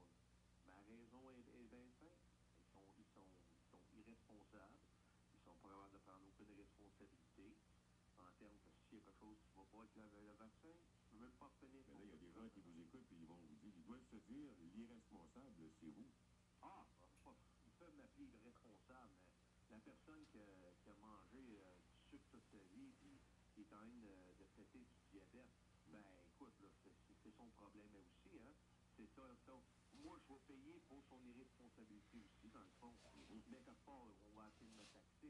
[0.65, 2.23] Ma raison est, est bien simple.
[2.55, 3.27] Ils sont, ils, sont,
[3.59, 4.84] ils sont irresponsables.
[5.65, 7.57] Pas capables de prendre aucune responsabilité
[8.19, 10.33] en termes que s'il y a quelque chose qui ne va pas avec le, le
[10.37, 11.89] vaccin, je ne peux même pas reconnaître.
[11.89, 13.73] Mais là, il y a des gens qui vous écoutent et ils vont vous dire,
[13.75, 16.11] ils doivent se dire, l'irresponsable, c'est vous.
[16.61, 16.85] Ah,
[17.23, 21.97] pas- ils peuvent m'appeler irresponsable, mais la personne qui a, qui a mangé euh, du
[22.09, 23.17] sucre toute sa vie puis
[23.55, 25.49] qui est en train de, de traiter du diabète,
[25.87, 28.53] ben écoute, c'est, son problème aussi, hein.
[28.95, 29.61] C'est ça, ça.
[29.93, 32.95] Moi, je vais payer pour son irresponsabilité aussi, dans le fond.
[33.29, 34.07] Mais quelque part,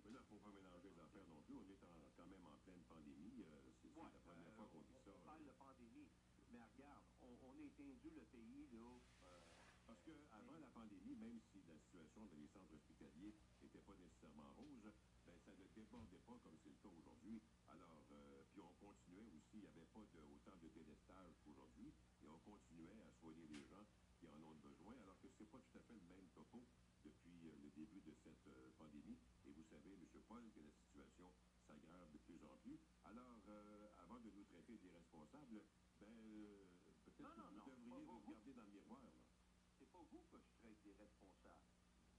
[0.04, 1.56] Mais là, il ne faut pas mélanger les affaires non plus.
[1.56, 3.44] On est en- quand même en pleine pandémie.
[3.46, 5.12] euh, c'est c'est Ouais, la première euh, fois qu'on vit on, ça.
[5.16, 6.08] on parle de pandémie.
[6.52, 9.00] Mais regarde, on, on éteint le pays, là.
[9.24, 9.46] euh,
[9.88, 14.52] Parce qu'avant la pandémie, même si la situation dans les centres hospitaliers n'était pas nécessairement
[14.58, 14.90] rose,
[15.26, 17.42] ben, ça ne débordait pas comme c'est le cas aujourd'hui.
[17.70, 21.94] Alors, euh, puis on continuait aussi, il n'y avait pas de, autant de délestage qu'aujourd'hui,
[22.24, 23.86] et on continuait à soigner les gens
[24.20, 26.66] qui en ont besoin, alors que ce n'est pas tout à fait le même topo
[27.06, 29.18] depuis euh, le début de cette euh, pandémie.
[29.46, 30.06] Et vous savez, M.
[30.28, 31.34] Paul, que la situation
[31.68, 32.80] s'aggrave de plus en plus.
[33.04, 35.64] Alors, euh, avant de nous traiter d'irresponsables,
[36.00, 36.66] ben, euh,
[37.06, 38.36] peut-être que non, vous non, devriez vous vous.
[38.36, 39.02] regarder dans le miroir.
[39.78, 41.66] C'est pas vous que je traite des responsables.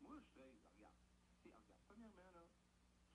[0.01, 0.97] Moi, je traite, regarde,
[1.45, 2.47] regarde, premièrement, là,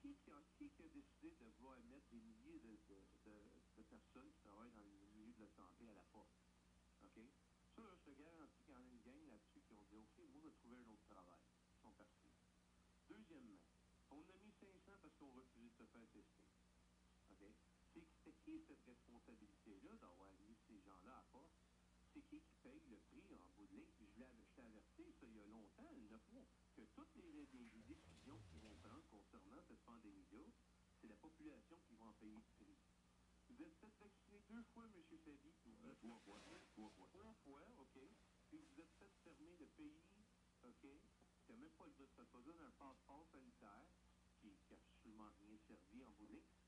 [0.02, 3.52] qui, qui, a, qui qui a décidé de vouloir mettre des milliers de, de, de,
[3.78, 6.34] de personnes qui travaillent dans le milieu de la santé à la porte?
[7.04, 7.19] OK?
[7.76, 10.17] Ça, je te garantis qu'il y en a une gang là-dessus qui ont dit, OK,
[10.30, 11.41] moi, je vais trouver un autre travail.
[11.78, 12.34] Ils sont partis.
[13.10, 13.62] Deuxièmement,
[14.12, 16.43] on a mis 500 parce qu'on refusait de se faire tester.
[17.32, 17.43] OK?
[17.93, 21.52] C'est, qui cette responsabilité-là d'avoir mis ces gens-là à porte?
[22.13, 23.91] c'est qui qui paye le prix en bout de ligne?
[23.97, 24.26] Puis je l'ai
[24.65, 26.45] averti, ça, il y a longtemps, neuf mois,
[26.76, 30.43] que toutes les, les- les décisions qu'ils vont prendre concernant cette pandémie-là,
[31.00, 32.76] c'est la population qui va en payer le prix.
[33.50, 35.02] Vous êtes fait vacciner deux fois, M.
[35.04, 35.54] Fabi.
[35.67, 36.41] Euh, trois fois.
[36.76, 37.08] Trois fois.
[37.13, 38.00] Trois fois, OK.
[38.50, 40.02] Puis vous êtes fait fermer le pays,
[40.63, 40.82] OK.
[40.82, 43.88] Qui n'a même pas le droit, ça besoin d'un passeport sanitaire
[45.27, 46.13] absolument rien servi en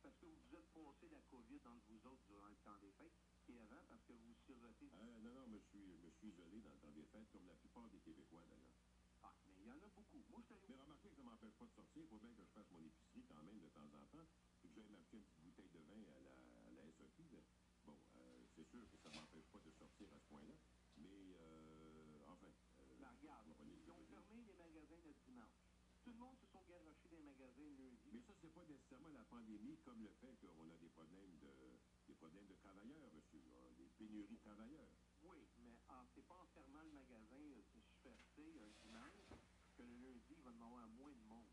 [0.02, 2.92] parce que vous vous êtes passé la COVID entre vous autres durant le temps des
[2.94, 3.14] fêtes,
[3.50, 6.28] et avant parce que vous sirotez Euh, non, non, je me suis, je me suis
[6.30, 8.76] isolé dans le temps des fêtes, comme la plupart des Québécois d'ailleurs.
[9.24, 10.24] Ah, mais il y en a beaucoup.
[10.30, 12.04] Moi, je Mais remarquez que ça ne m'empêche pas de sortir.
[12.04, 14.28] Il faut bien que je fasse mon épicerie quand même de temps en temps.
[14.64, 17.24] Et que j'aille m'acheter une petite bouteille de vin à la, à la SOQ.
[17.34, 17.44] là.
[17.86, 20.56] Bon, euh, c'est sûr que ça ne m'empêche pas de sortir à ce point-là.
[20.98, 22.54] Mais, euh, enfin.
[22.80, 25.63] euh, Ben, regarde, ils ont fermé les magasins le dimanche.
[26.04, 28.10] Tout le monde se sont garochés des magasins lundi.
[28.12, 31.54] Mais ça, c'est pas nécessairement la pandémie comme le fait qu'on a des problèmes de,
[32.08, 33.40] des problèmes de travailleurs, monsieur.
[33.48, 34.92] hein, des pénuries de travailleurs.
[35.24, 37.40] Oui, mais ah, c'est pas en fermant le magasin,
[37.72, 39.24] si je fais un dimanche,
[39.78, 41.48] que le lundi, il va en avoir moins de monde.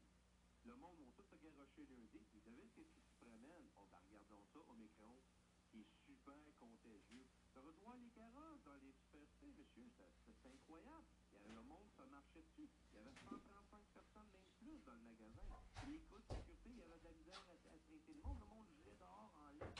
[0.64, 3.70] Le monde va tout se garocher lundi, vous savez qu'est-ce qui se promène?
[3.76, 5.16] Oh, ben, regardons ça, Omicron,
[5.70, 7.24] qui est super contagieux.
[7.54, 9.90] Ça va les carottes dans les supercités, monsieur,
[10.26, 11.06] c'est incroyable.
[11.30, 12.68] Il y avait le monde, ça marchait dessus.
[12.92, 15.42] Il y avait 135 personnes, même plus, dans le magasin.
[15.88, 18.38] Les coups de sécurité, il y avait de la misère à, à traiter le monde.
[18.40, 19.74] Le monde gelait dehors en lettres.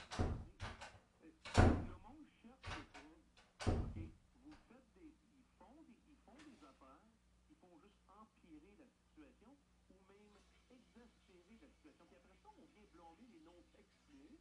[1.23, 3.27] Le monde cherche des troubles.
[3.67, 3.97] OK?
[4.43, 5.13] Vous faites des.
[5.37, 7.03] Ils font des, ils font des affaires
[7.47, 9.57] qui font juste empirer la situation
[9.91, 10.35] ou même
[10.71, 12.05] exaspérer la situation.
[12.09, 14.41] Puis après ça, on vient blâmer les non-vaccinés.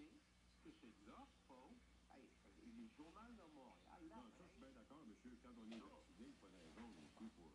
[0.00, 0.90] De de
[4.08, 5.36] Non, ça, je suis bien d'accord, monsieur.
[5.42, 7.50] Quand on est vacciné, il faut raison non plus pour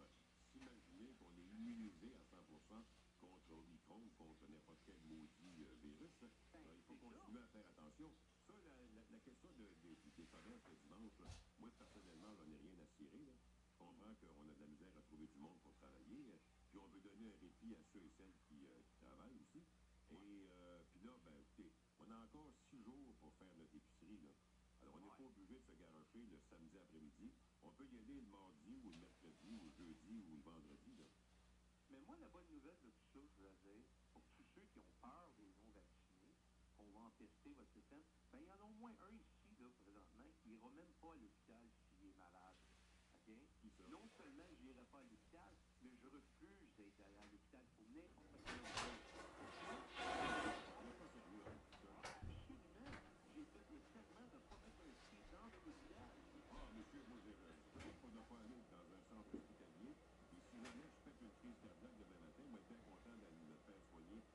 [0.53, 2.37] s'imaginer qu'on est immunisé à 100
[3.19, 6.13] contre Omicron contre n'importe quel maudit virus.
[6.21, 8.13] Il faut continuer à faire attention.
[8.47, 8.53] Ça,
[9.09, 11.17] la, question de, des- des commerces le dimanche,
[11.57, 13.25] moi, personnellement, j'en ai rien à cirer.
[13.25, 13.33] Là.
[13.73, 16.37] Je comprends qu'on a de la misère à trouver du monde pour travailler.
[16.69, 18.69] Puis on veut donner un répit à ceux et celles qui,
[19.01, 19.65] travaillent aussi.
[22.69, 24.19] Six jours pour faire notre épicerie.
[24.23, 24.33] Là.
[24.81, 27.31] Alors, on n'est pas obligé de se garocher le samedi après-midi.
[27.63, 30.95] On peut y aller le mardi ou le mercredi ou le jeudi ou le vendredi.
[30.99, 31.05] Là.
[31.89, 34.79] Mais moi, la bonne nouvelle de tout ça, je veux dire, pour tous ceux qui
[34.79, 36.35] ont peur des non-vaccinés,
[36.77, 39.55] qu'on va en tester votre système, ben, il y en a au moins un ici,
[39.59, 42.57] là, présentement, qui n'ira même pas à l'hôpital s'il est malade.
[43.15, 43.31] OK?
[43.89, 45.24] Non seulement je n'irai pas à l'hôpital,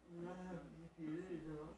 [0.08, 0.34] 你看
[0.96, 1.68] 比对一下吧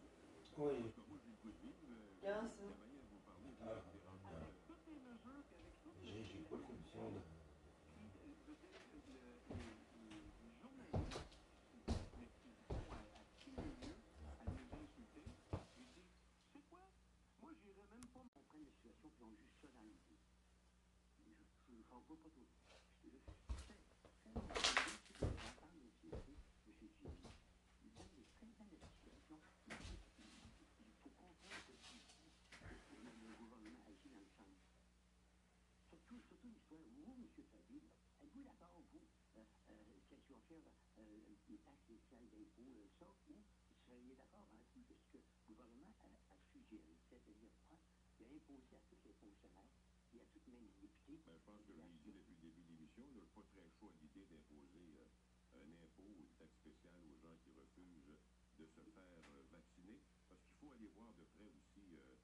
[51.27, 53.37] Ben, je pense que je l'ai dit depuis le début de l'émission, je ne suis
[53.37, 57.37] pas très chaud à l'idée d'imposer euh, un impôt ou une taxe spéciale aux gens
[57.41, 58.17] qui refusent
[58.59, 62.17] de se faire euh, vacciner, parce qu'il faut aller voir de près aussi euh,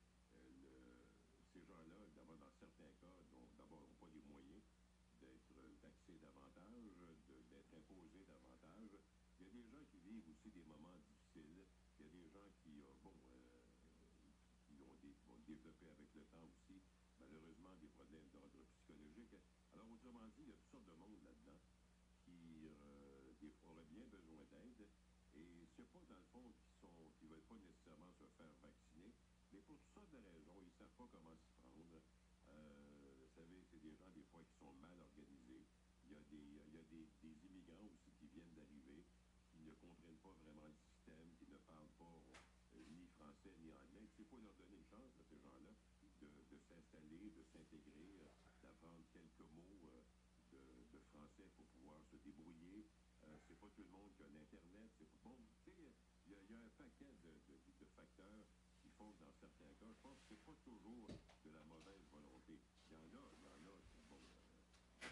[1.53, 3.17] ces gens-là, évidemment, dans certains cas,
[3.57, 4.65] d'abord n'ont pas les moyens
[5.21, 6.91] d'être taxés davantage,
[7.29, 8.99] d'être imposés davantage.
[9.39, 11.65] Il y a des gens qui vivent aussi des moments difficiles.
[12.01, 13.15] Il y a des gens qui, bon,
[15.15, 16.81] qui ont, des, ont développé avec le temps aussi,
[17.21, 19.37] malheureusement, des problèmes d'ordre psychologique.
[19.73, 21.61] Alors, autrement dit, il y a toutes sortes de monde là-dedans
[22.25, 23.33] qui euh,
[23.65, 24.89] auraient bien besoin d'aide.
[25.37, 29.13] Et c'est pas, dans le fond, qui sont qui veulent pas nécessairement se faire vacciner,
[29.53, 32.03] mais pour toutes sortes de raisons, ils savent pas comment s'y prendre.
[32.49, 35.65] Euh, vous savez, c'est des gens, des fois, qui sont mal organisés.
[36.07, 39.05] Il y a des, il y a des, des immigrants aussi qui viennent d'arriver,
[39.53, 42.17] qui ne comprennent pas vraiment le système, qui ne parlent pas
[43.29, 43.85] français ni leur
[44.57, 45.69] donner une chance à ces gens-là
[46.49, 48.29] de, s'installer, de s'intégrer, euh,
[48.65, 50.01] d'apprendre quelques mots euh,
[50.57, 52.89] de, français pour pouvoir se débrouiller.
[53.29, 54.89] Euh, c'est pas tout le monde qui a l'Internet.
[54.97, 57.33] C'est bon, tu sais, il y, a- un paquet de,
[57.93, 58.45] facteurs
[58.81, 61.09] qui font que dans certains cas, je pense que c'est pas toujours
[61.45, 62.57] de la mauvaise volonté.
[62.89, 64.25] Il y en a, il y en a qui sont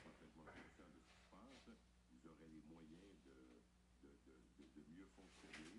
[0.05, 1.69] parfaitement conscients de ce qui se passe.
[2.17, 5.76] Ils auraient les moyens de mieux fonctionner.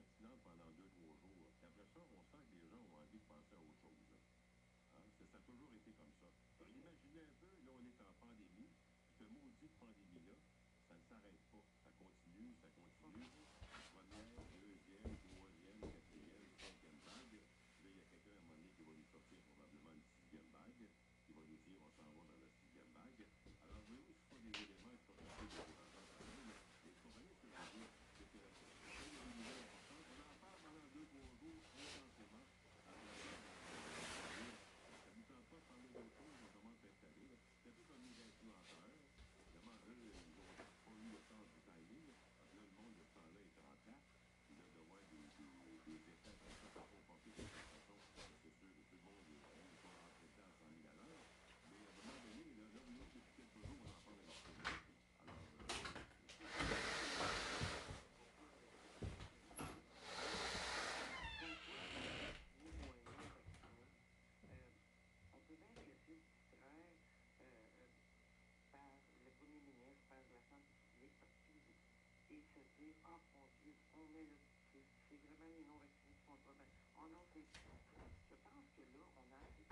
[0.00, 1.44] Pendant deux, trois jours.
[1.60, 4.06] Après ça, on sent que les gens ont envie de penser à autre chose.
[4.08, 4.20] Hein?
[4.96, 6.28] Ça, a toujours été comme ça.
[6.64, 8.72] Imaginez un peu, là, on est en pandémie,
[9.12, 10.36] puis cette maudite pandémie-là,
[10.88, 11.64] ça ne s'arrête pas.
[11.84, 13.28] Ça continue, ça continue.
[13.92, 17.36] Première, deuxième, troisième, quatrième, cinquième vague.
[17.36, 20.06] Là, il y a quelqu'un à un moment donné qui va nous sortir probablement une
[20.16, 20.84] sixième vague,
[21.28, 23.20] qui va nous dire on s'en va dans la sixième vague.
[23.68, 26.48] Alors, oui, ce sont des éléments qui sont un peu décourageants quand même.
[26.48, 27.90] Mais vous comprenez ce que je veux dire?
[28.16, 31.30] C'est que quand il y a une nouvelle importante, on en parle pendant deux, trois
[31.40, 32.46] jours intensément.
[32.90, 33.04] Alors,
[35.00, 37.26] ça ne nous tente pas de parler d'autre chose, on commence à installer.
[37.30, 37.36] là.
[37.60, 39.00] C'est un peu comme les influenceurs.
[39.40, 42.10] Évidemment, eux, ils n'ont pas eu le sens du timing.
[42.38, 44.06] Parce que là, le monde de ce temps-là est en place.
[44.46, 45.48] Puis là, de voir des, des,
[45.86, 47.96] des effets comme ça se comporter de cette façon,
[48.42, 50.94] c'est sûr que tout le monde est ils sont rentrés dedans à 100 000 à
[51.00, 51.24] l'heure.
[51.70, 54.20] Mais à un moment donné, là, là où nous, depuis quelques jours, on en parle
[54.20, 54.84] avec tout le monde.
[55.20, 55.90] Alors, euh,
[62.60, 63.86] ni moyen vacciné.
[64.44, 64.70] Euh,
[65.32, 66.96] on peut bien se laisser distraire
[67.40, 67.88] euh, euh,
[68.72, 68.92] par
[69.24, 71.60] le premier ministre, par la santé publique, par tout,
[72.30, 72.79] et se dire, ah mon Dieu, on met le c'est c'est vraiment les non-vaccinés
[76.04, 76.66] qui font pas bien.
[76.96, 77.46] Oh non, c'est.
[78.30, 79.64] Je pense que là, on a assez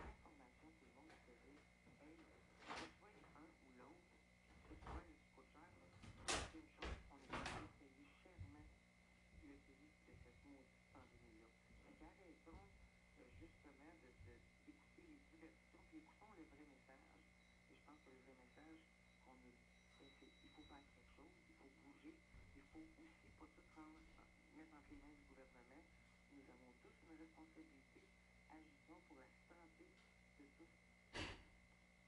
[22.78, 24.06] pour en euh, aussi pas tout rendre,
[24.54, 25.82] mettre les mains du gouvernement.
[26.30, 28.06] Nous avons tous une responsabilité.
[28.46, 29.90] Agissons pour la santé
[30.38, 30.70] de tous.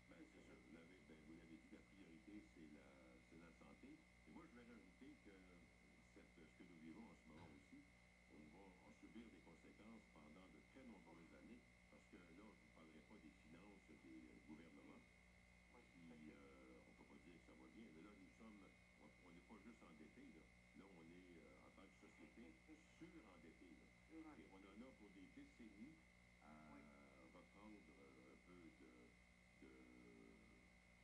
[0.07, 0.55] Ben, c'est ça.
[0.63, 2.87] Vous l'avez, ben, dit, la priorité, c'est la,
[3.43, 3.99] la santé.
[4.29, 5.35] Et moi, je vais rajouter que
[6.15, 7.83] cette, ce que nous vivons en ce moment aussi,
[8.31, 11.59] on va en subir des conséquences pendant de très nombreuses années,
[11.91, 15.03] parce que là, je ne parlerai pas des finances des euh, gouvernements,
[15.91, 18.63] qui, euh, on ne peut pas dire que ça va bien, mais là, nous sommes,
[19.03, 20.60] on n'est pas juste endettés, là.
[20.81, 22.55] Là, on est, euh, en tant que société,
[22.99, 23.89] surendettés, là.
[24.13, 25.97] Et on en a pour des décennies
[26.45, 26.53] à
[27.35, 28.91] reprendre euh, un peu de,
[29.63, 29.73] de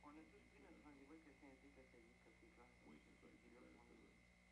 [0.03, 2.69] On a tous pris notre rendez-vous avec le syndic de faillite, ça c'est clair.
[2.85, 3.27] oui, c'est ça.
[3.31, 4.07] Là, Euh,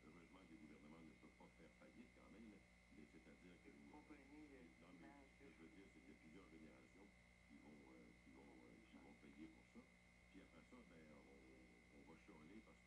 [0.06, 2.54] Heureusement, les gouvernements ne peuvent pas faire faillite quand même,
[2.98, 6.50] mais c'est-à-dire que comprenez l'image ce que je veux dire, c'est qu'il y a plusieurs
[6.50, 7.08] générations
[7.48, 9.82] qui vont, euh, qui vont, euh, qui vont payer pour ça.
[10.32, 11.02] Puis après ça, ben,
[11.96, 12.82] on, on va chialer parce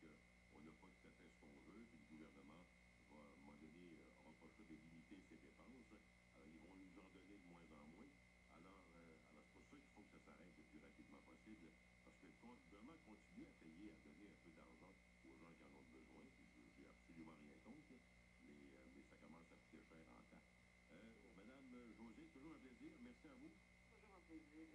[0.59, 2.67] qu'on n'a pas tout à fait ce qu'on veut, puis le gouvernement
[3.07, 4.35] va, à un moment donné, euh, choix
[4.67, 5.95] de limiter ses dépenses.
[6.35, 8.11] Alors, ils vont nous en donner de moins en moins.
[8.59, 11.71] Alors, euh, alors c'est pour ça qu'il faut que ça s'arrête le plus rapidement possible,
[12.03, 14.91] parce que le gouvernement continue à payer, à donner un peu d'argent
[15.23, 16.27] aux gens qui en ont besoin.
[16.35, 17.95] puis je J'ai absolument rien contre,
[18.43, 20.43] mais, euh, mais ça commence à coûter cher en temps.
[20.91, 22.91] Euh, Madame José, toujours un plaisir.
[22.99, 23.55] Merci à vous
[23.95, 24.67] toujours un plaisir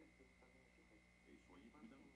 [1.28, 2.13] et soyez prudente.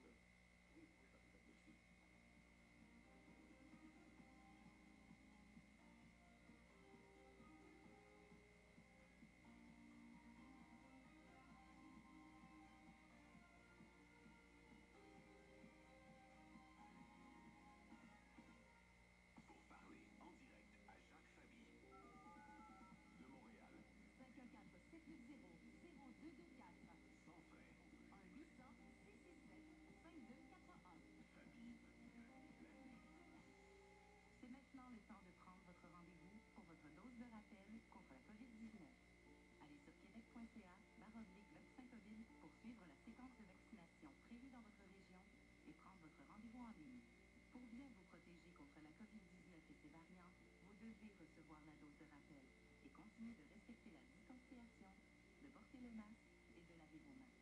[48.29, 52.45] Protéger contre la COVID-19 et ses variantes, vous devez recevoir la dose de rappel
[52.85, 54.93] et continuer de respecter la distanciation,
[55.41, 57.33] de porter le masque et de laver vos mains.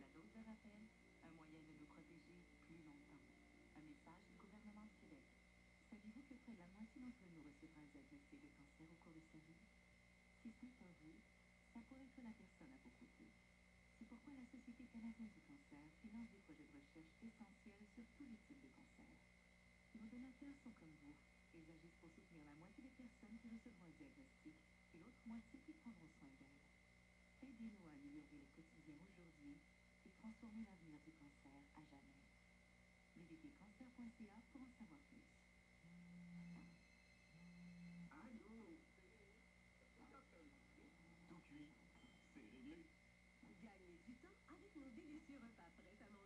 [0.00, 0.88] La dose de rappel,
[1.20, 3.28] un moyen de nous protéger plus longtemps.
[3.76, 5.20] Un message du gouvernement du Québec.
[5.92, 9.12] Saviez-vous que près de la moitié d'entre nous recevra un diagnostic de cancer au cours
[9.12, 9.68] de sa vie?
[10.40, 11.20] Si ce n'est pas vous,
[11.76, 13.36] ça pourrait être la personne à vos côtés.
[14.00, 18.24] C'est pourquoi la Société canadienne du cancer finance des projets de recherche essentiels sur tous
[18.24, 19.39] les types de cancers.
[19.94, 21.14] Nos donateurs sont comme vous.
[21.54, 24.54] Ils agissent pour soutenir la moitié des personnes qui recevront un diagnostic
[24.94, 26.62] et l'autre moitié qui prendront soin d'elles.
[27.42, 29.58] Aidez-nous à améliorer le quotidien aujourd'hui
[30.06, 32.22] et transformer l'avenir du cancer à jamais.
[33.16, 35.26] Visitez cancer.ca pour en savoir plus.
[38.14, 38.78] Allô?
[41.28, 41.68] Tout cuit,
[42.34, 42.86] c'est réglé.
[43.62, 46.19] Gagnez du temps avec nos délicieux repas prêts à manger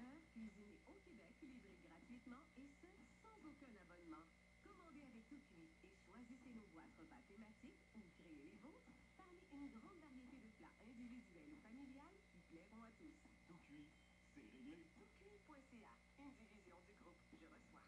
[0.00, 2.88] traiteur, cuisinés au Québec, livrés gratuitement et ce,
[3.20, 4.24] sans aucun abonnement.
[4.64, 9.44] Commandez avec tout cuit et choisissez nos boîtes repas thématiques ou créez les vôtres parmi
[9.52, 13.12] une grande variété de plats individuels ou familiales qui plairont à tous.
[13.46, 13.88] Tout cuit,
[14.32, 14.88] c'est réglé.
[14.96, 17.84] Toutcuit.ca, une division du groupe Je reçois.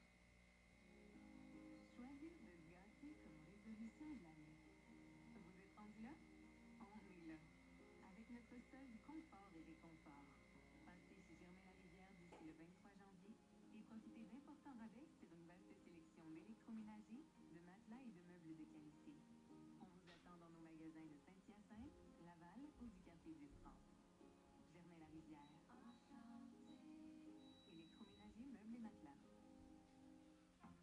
[1.97, 4.61] Choisir de gâter comme résolution de l'année.
[5.33, 6.13] Vous êtes rendu là?
[6.81, 7.41] On est là.
[8.05, 10.42] Avec notre solde confort et réconfort.
[12.53, 13.33] Le 23 janvier
[13.73, 18.65] et profitez d'importants rabais sur une vaste sélection d'électroménager, de matelas et de meubles de
[18.69, 19.17] qualité.
[19.81, 23.89] On vous attend dans nos magasins de Saint-Hyacinthe, Laval ou du quartier du France.
[24.69, 25.49] Germain-la-Rivière.
[27.73, 29.17] Électroménager, meubles et matelas.
[30.61, 30.77] Parce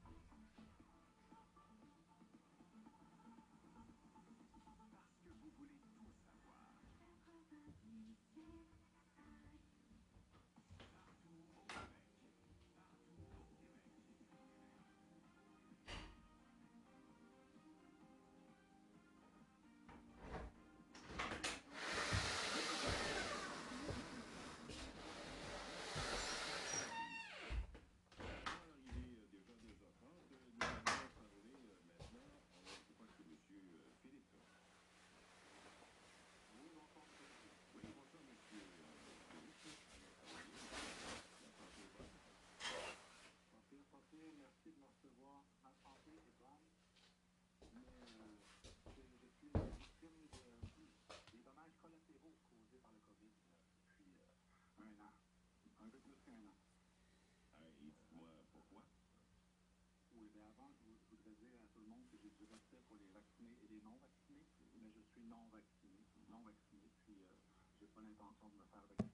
[5.22, 5.70] que vous voulez tout
[8.42, 8.79] savoir.
[62.40, 64.48] Du respect pour les vaccinés et les non-vaccinés,
[64.80, 67.36] mais je suis non vacciné, non vacciné, puis euh,
[67.80, 69.09] j'ai pas l'intention de me faire vacciner.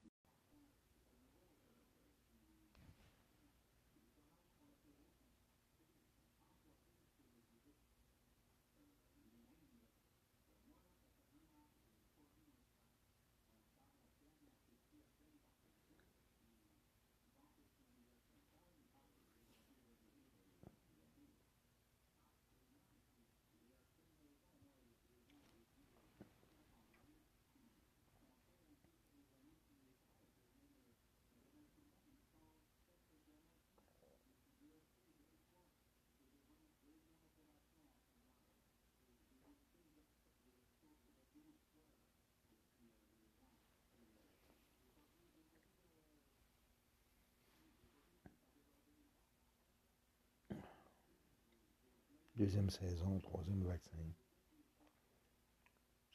[52.36, 53.96] Deuxième saison, troisième vaccin.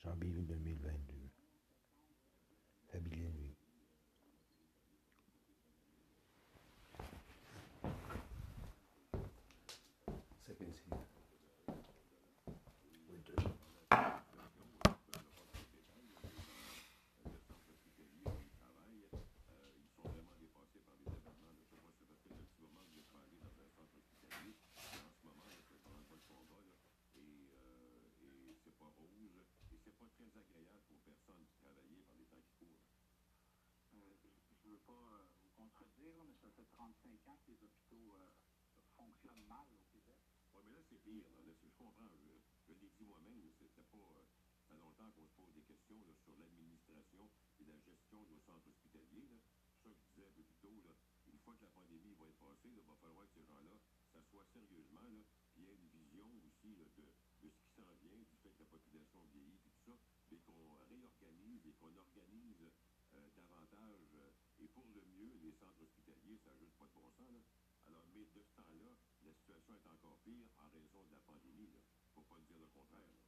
[0.03, 1.15] Janvier 2022.
[2.91, 3.55] Fabien nuit.
[10.45, 10.99] Second season.
[13.09, 13.51] Winter.
[30.21, 32.85] très agréable pour personne de travailler par les temps qui courent.
[33.95, 37.51] Euh, je ne veux pas euh, vous contredire, là, mais ça fait 35 ans que
[37.51, 38.29] les hôpitaux euh,
[38.95, 40.19] fonctionnent mal au Québec.
[40.53, 41.25] Oui, mais là, c'est pire.
[41.29, 41.41] Là.
[41.47, 42.09] Je comprends.
[42.13, 43.97] Je, je l'ai dit moi-même, c'était pas.
[43.97, 44.25] euh,
[44.77, 49.41] longtemps qu'on se pose des questions sur l'administration et la gestion de nos centres hospitaliers.
[49.83, 50.81] C'est ça que je disais un peu plus tôt.
[50.85, 50.93] Là.
[51.27, 53.75] Une fois que la pandémie va être passée, il va falloir que ces gens-là
[54.13, 58.35] s'assoient sérieusement, là, puis aient une vision aussi de, de ce qui s'en vient, du
[58.37, 59.97] fait que la population vieillit, puis tout ça,
[60.29, 62.71] mais qu'on réorganise et qu'on organise
[63.13, 64.10] euh, davantage
[64.61, 67.33] et pour le mieux les centres hospitaliers, ça n'a pas de bon sens.
[67.33, 67.43] Là.
[67.87, 71.69] Alors, mais de ce temps-là, la situation est encore pire en raison de la pandémie.
[71.73, 71.81] Ne
[72.13, 73.09] faut pas dire le contraire.
[73.09, 73.19] là.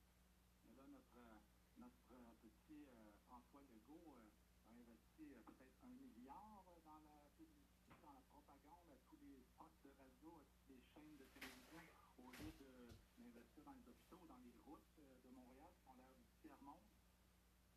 [0.78, 1.40] Là, notre, euh,
[1.78, 4.30] notre euh, petit euh, François Legault euh,
[4.70, 9.44] a investi peut-être un milliard euh, dans la publicité, dans la propagande, à tous les
[9.44, 11.82] spots de radio, à toutes les chaînes de télévision,
[12.20, 15.96] au lieu de- d'investir dans les hôpitaux, dans les routes euh, de Montréal qui ont
[15.96, 16.88] l'air du tiers-monde.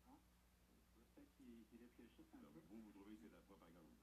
[0.07, 0.17] Hein?
[1.77, 2.03] Un peu.
[2.69, 3.93] vous, vous trouvez que c'est de la propagande.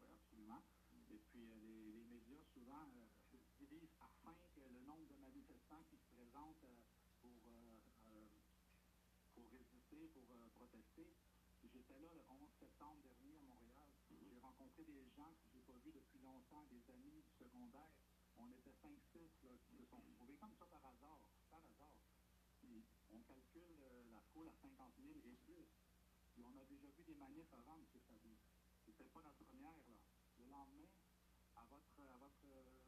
[0.00, 0.62] Oui, absolument.
[1.10, 5.82] Et puis, euh, les, les médias, souvent, euh, divisent afin que le nombre de manifestants
[5.90, 6.80] qui se présentent euh,
[7.20, 7.36] pour,
[9.34, 10.24] pour résister, pour
[10.56, 11.06] protester.
[11.62, 13.88] J'étais là le 11 septembre dernier à Montréal.
[14.10, 17.92] J'ai rencontré des gens que je n'ai pas vus depuis longtemps, des amis du secondaire.
[18.38, 21.20] On était 5-6 là, qui se sont retrouvés comme ça par hasard,
[21.50, 22.00] par hasard.
[23.12, 25.66] On calcule euh, la foule à 50 000 et plus.
[26.40, 27.84] Puis on a déjà vu des manifs avant, M.
[28.08, 28.32] Fabi.
[28.86, 30.00] C'était pas notre première, là.
[30.40, 30.88] Le lendemain,
[31.54, 32.80] à votre, à votre euh,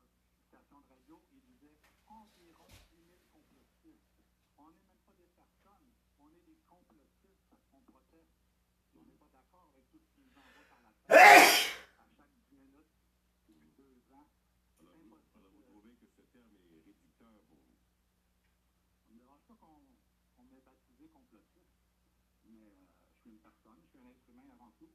[0.48, 1.76] station de radio, il disait
[2.08, 4.08] environ 10 000 complotistes.
[4.56, 8.40] On n'est même pas des personnes, on est des complotistes, on proteste.
[8.88, 11.12] Puis on n'est pas d'accord avec tout ce qui nous envoie par la tête
[12.00, 12.96] à chaque 10 minutes
[13.52, 14.32] depuis deux ans.
[14.80, 15.44] C'est Alors, vous, impossible.
[15.44, 17.76] alors, vous trouvez que ce terme est réducteur pour vous?
[19.04, 19.84] Ça ne me dérange pas qu'on
[20.40, 21.76] qu'on m'ait baptisé complotiste,
[22.48, 22.88] mais euh,
[23.22, 24.90] suis une personne, je suis un être humain avant tout.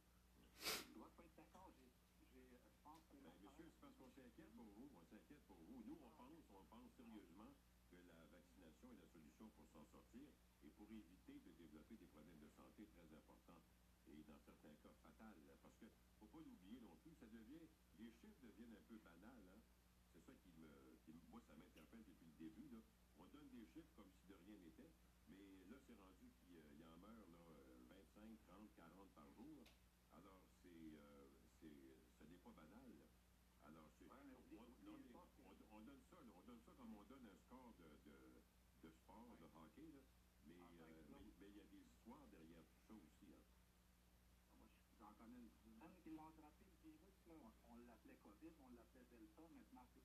[0.60, 1.72] Je dois pas être d'accord.
[1.80, 4.88] Euh, je pense que Ben, monsieur, c'est parce qu'on s'inquiète pour vous.
[4.92, 5.80] On s'inquiète pour vous.
[5.88, 7.48] Nous, on pense, on pense sérieusement
[7.88, 10.28] que la vaccination est la solution pour s'en sortir
[10.60, 13.64] et pour éviter de développer des problèmes de santé très importants
[14.12, 15.40] et dans certains cas fatals.
[15.62, 15.86] Parce que,
[16.20, 17.64] faut pas l'oublier non plus, ça devient,
[17.96, 19.40] les chiffres deviennent un peu banals.
[19.56, 19.62] Hein?
[20.12, 20.68] C'est ça qui me,
[21.00, 22.68] qui moi, ça m'interpelle depuis le début.
[22.76, 22.84] Là.
[23.16, 24.92] On donne des chiffres comme si de rien n'était,
[25.32, 27.37] mais là, c'est rendu qu'il y, y en meurt là, euh, 25,
[28.36, 29.64] 30, 40 par jour.
[30.12, 31.28] Alors, c'est, euh,
[31.60, 32.92] c'est, ce n'est pas banal.
[33.64, 33.88] Alors,
[35.70, 39.92] on, donne ça, on donne ça comme on donne un score de, sport, de hockey,
[39.96, 40.04] là.
[40.46, 43.32] Mais, Ah, euh, mais, il y a des histoires derrière tout ça aussi.
[43.32, 43.42] Hein.
[44.56, 44.68] Moi,
[44.98, 47.00] j'en connais une dizaine qui l'ont attrapé, le virus.
[47.06, 47.12] Là.
[47.28, 49.42] On, on l'appelait COVID, on l'appelait Delta.
[49.54, 50.02] Maintenant, c'est-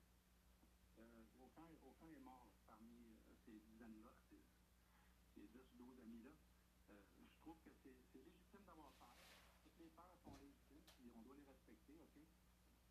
[1.00, 4.40] euh, aucun, est mort parmi ces dizaines-là, ces,
[5.34, 6.30] ces 10, 12 amis-là.
[7.44, 9.20] Euh, je trouve que c'est légitime d'avoir peur.
[9.60, 12.16] Toutes les peurs sont légitimes, puis on doit les respecter, OK?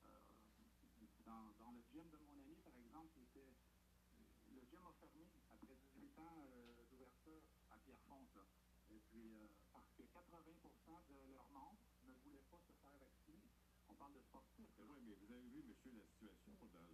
[0.06, 0.20] Euh,
[1.26, 3.50] dans, le gym de mon ami, par exemple, il était,
[4.54, 7.42] le gym a fermé après 18 ans euh, d'ouverture
[7.72, 8.30] à Pierrefonte.
[8.36, 8.46] Là.
[8.92, 13.50] Et puis, euh, parce que 80% de leurs membres ne voulaient pas se faire vacciner.
[13.90, 14.70] On parle de sportifs.
[14.78, 16.86] Vrai, mais vous avez vu, monsieur, la situation dans un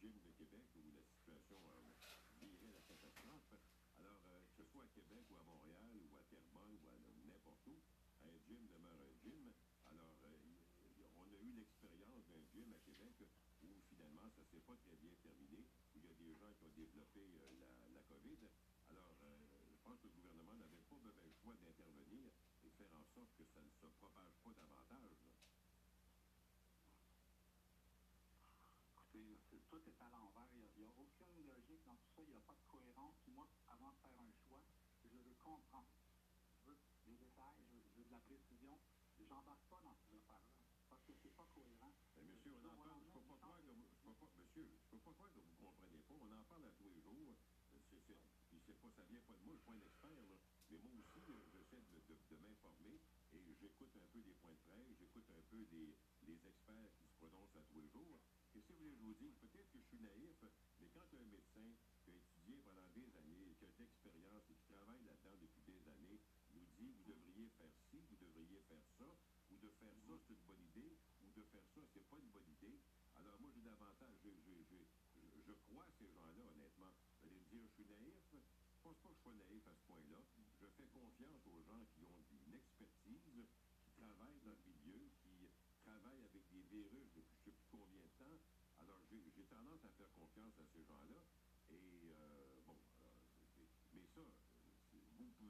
[0.00, 1.92] gym de Québec où la situation situation euh,
[2.40, 3.60] virait la catastrophe.
[3.98, 4.20] Alors,
[4.74, 6.98] soit à Québec ou à Montréal ou à Terrebonne ou à
[7.30, 7.78] n'importe où,
[8.26, 9.54] un gym demeure un gym.
[9.86, 10.34] Alors, euh,
[11.14, 13.14] on a eu l'expérience d'un gym à Québec
[13.62, 15.62] où finalement ça s'est pas très bien terminé,
[15.94, 17.54] où il y a des gens qui ont développé euh,
[17.94, 18.50] la, COVID.
[18.90, 22.34] Alors, euh, je pense que le gouvernement n'avait pas mauvais choix d'intervenir
[22.66, 25.22] et faire en sorte que ça ne se propage pas davantage.
[29.14, 29.38] Écoutez,
[29.70, 30.50] tout est à l'envers.
[30.54, 32.22] Il n'y a, aucune logique dans tout ça.
[32.22, 33.14] Il n'y a pas de cohérence.
[33.22, 34.62] Puis moi, avant de faire un choix,
[35.02, 35.88] je veux comprendre.
[36.54, 38.78] Je veux des détails, je veux, je veux de la précision.
[39.18, 40.54] J'embarque pas dans ces affaires-là.
[40.88, 41.92] Parce que c'est pas cohérent.
[42.14, 44.66] Mais monsieur, on en parle, je peux pas croire que vous, je peux pas, monsieur,
[44.70, 46.14] je peux pas croire que vous comprenez pas.
[46.22, 47.34] On en parle à tous les jours.
[47.74, 48.18] Euh, C'est, c'est,
[48.50, 50.38] puis c'est pas, ça vient pas de moi, je suis pas un expert, là.
[50.70, 52.94] Mais moi aussi, euh, j'essaie de, de, de m'informer
[53.34, 55.90] et j'écoute un peu des points de presse, j'écoute un peu des,
[56.30, 58.18] les experts qui se prononcent à tous les jours.
[58.54, 60.38] Et si vous voulez je vous dise, peut-être que je suis naïf,
[60.78, 61.68] mais quand un médecin
[62.04, 65.62] qui a étudié pendant des années, qui a de l'expérience et qui travaille là-dedans depuis
[65.66, 66.20] des années,
[66.54, 67.12] nous dit vous
[67.44, 69.04] devriez faire ci, vous devriez faire ça,
[69.50, 72.30] ou de faire ça, c'est une bonne idée, ou de faire ça, c'est pas une
[72.32, 72.80] bonne idée.
[73.16, 76.92] Alors moi, j'ai davantage, je, crois à ces gens-là, honnêtement.
[77.20, 78.16] Vous allez me dire, je suis naïf.
[78.32, 80.20] Je pense pas que je sois naïf à ce point-là.
[80.60, 85.48] Je fais confiance aux gens qui ont une expertise, qui travaillent dans le milieu, qui
[85.84, 88.40] travaillent avec des virus depuis combien de temps.
[88.80, 91.20] Alors, j'ai tendance à faire confiance à ces gens-là.
[91.70, 92.76] Et, euh, bon,
[93.92, 94.24] mais ça,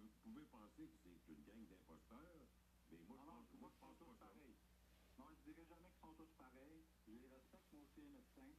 [0.01, 2.47] vous pouvez, penser que c'est une gang d'imposteurs,
[2.91, 4.27] mais moi, Non, je non, pense, moi, moi, je je pense pense tous pas ça.
[4.27, 4.55] pareils.
[5.19, 6.85] Non, je dirais jamais qu'ils sont tous pareils.
[7.07, 8.55] Je les respecte, moi aussi, les médecins.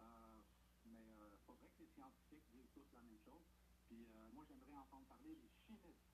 [0.00, 0.40] Euh,
[0.86, 3.44] mais il faudrait que les scientifiques disent tous la même chose.
[3.88, 6.08] Puis euh, moi, j'aimerais entendre parler des chimistes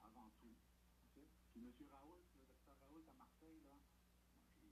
[0.00, 0.54] avant tout.
[1.04, 1.20] OK?
[1.52, 1.72] Puis M.
[1.90, 3.78] Raoult, le docteur Raoult à Marseille, là,
[4.62, 4.68] il,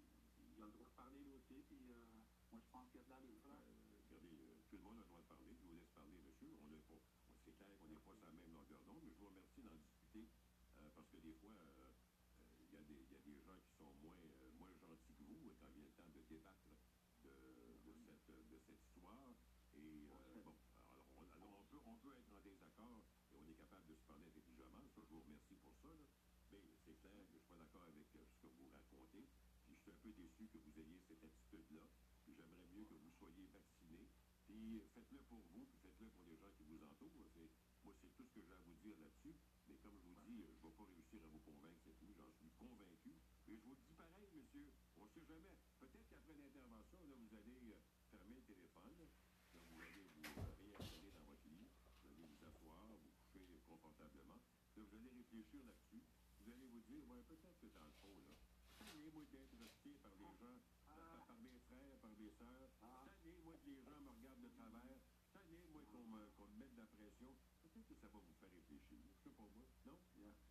[0.57, 1.62] il a le droit de parler lui aussi.
[1.68, 2.07] Puis euh,
[2.50, 3.42] moi, je pense qu'il y a de l'allure.
[3.46, 3.55] là.
[3.55, 5.55] Euh, regardez, euh, tout le monde a le droit de parler.
[5.61, 6.57] Je vous laisse parler, monsieur.
[6.64, 7.00] On est pas,
[7.68, 10.26] on- n'est pas sur la même longueur d'onde, mais je vous remercie d'en discuter
[10.78, 11.94] euh, parce que des fois, euh,
[12.42, 13.02] euh, il y, a des-
[13.42, 14.18] gens qui sont moins,
[14.58, 16.70] moins gentils que vous quand vient le temps de débattre
[17.22, 17.32] de,
[18.26, 19.34] cette, histoire.
[19.74, 20.54] Et alors,
[21.86, 23.02] on, peut, être en désaccord
[23.32, 24.86] et on est capable de se parler intelligemment.
[24.94, 25.88] Je vous remercie pour ça.
[25.90, 26.06] là.
[26.52, 29.26] Mais c'est clair que je ne suis pas d'accord avec ce que vous racontez.
[29.68, 31.86] Je suis un peu déçu que vous ayez cette attitude-là.
[32.28, 34.06] J'aimerais mieux que vous soyez vacciné.
[34.53, 37.24] Puis euh, faites-le pour vous, puis faites-le pour les gens qui vous entourent.
[37.84, 39.32] Moi, c'est tout ce que j'ai à vous dire là-dessus.
[39.66, 41.96] Mais comme je vous dis, euh, je ne vais pas réussir à vous convaincre, c'est
[41.96, 42.12] tout.
[42.12, 43.16] J'en suis convaincu.
[43.48, 44.68] Et je vous le dis pareil, monsieur.
[45.00, 45.57] On ne sait jamais.
[45.80, 47.80] Peut-être qu'après l'intervention, vous allez euh,
[48.12, 48.92] fermer le téléphone.
[49.57, 50.20] Là, vous allez vous
[50.61, 51.72] réinstaller dans votre lit.
[52.05, 54.36] Vous allez vous asseoir, vous coucher confortablement.
[54.76, 56.05] Là, vous allez réfléchir là-dessus.
[56.44, 58.36] Vous allez vous dire, ouais, peut-être que dans le fond, là,
[59.12, 59.57] moi, d'être
[60.03, 62.70] par les gens, par, par mes frères, par mes sœurs.
[63.05, 64.99] Tanné, moi, que les gens me regardent de travers.
[65.33, 67.35] Tanné, moi, qu'on me, qu'on me mette de la pression.
[67.62, 68.99] Peut-être que ça va vous faire réfléchir.
[69.16, 69.66] Je sais pas moi.
[69.87, 69.99] Non?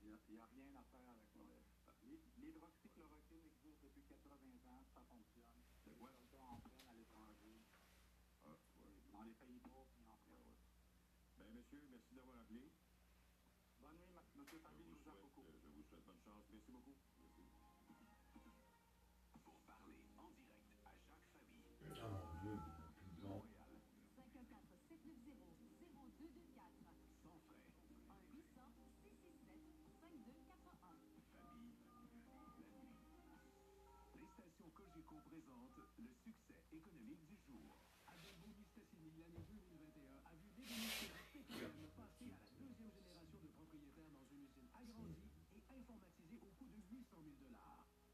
[0.01, 1.39] Il n'y a, rien à faire avec ça.
[2.03, 5.61] L'hy- L'hydroxychloroquine existe depuis 80 ans, ça fonctionne.
[5.83, 6.11] C'est quoi?
[6.11, 7.61] soldats en prennent à l'étranger,
[8.45, 9.01] Ah, ouais.
[9.11, 10.55] dans les pays pauvres, ils en prennent.
[11.37, 12.71] Ben, monsieur, merci d'avoir appelé.
[13.79, 16.43] Bonne nuit, monsieur Je Fabi, vous, je vous souhaite, euh, je vous souhaite bonne chance.
[16.51, 16.95] Merci beaucoup.
[35.11, 37.67] Cogeco présentent le succès économique du jour.
[38.07, 44.23] Adelbourg-Mistassini, l'année 2021 a vu l'ébénisterie PTM passer à la deuxième génération de propriétaires dans
[44.31, 47.43] une usine agrandie et informatisée au coût de 800 000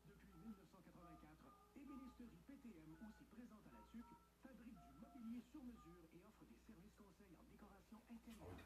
[0.10, 4.10] Depuis 1984, Ébénisterie PTM, aussi présente à la TUC,
[4.42, 8.58] fabrique du mobilier sur mesure et offre des services conseils en décoration intérieure.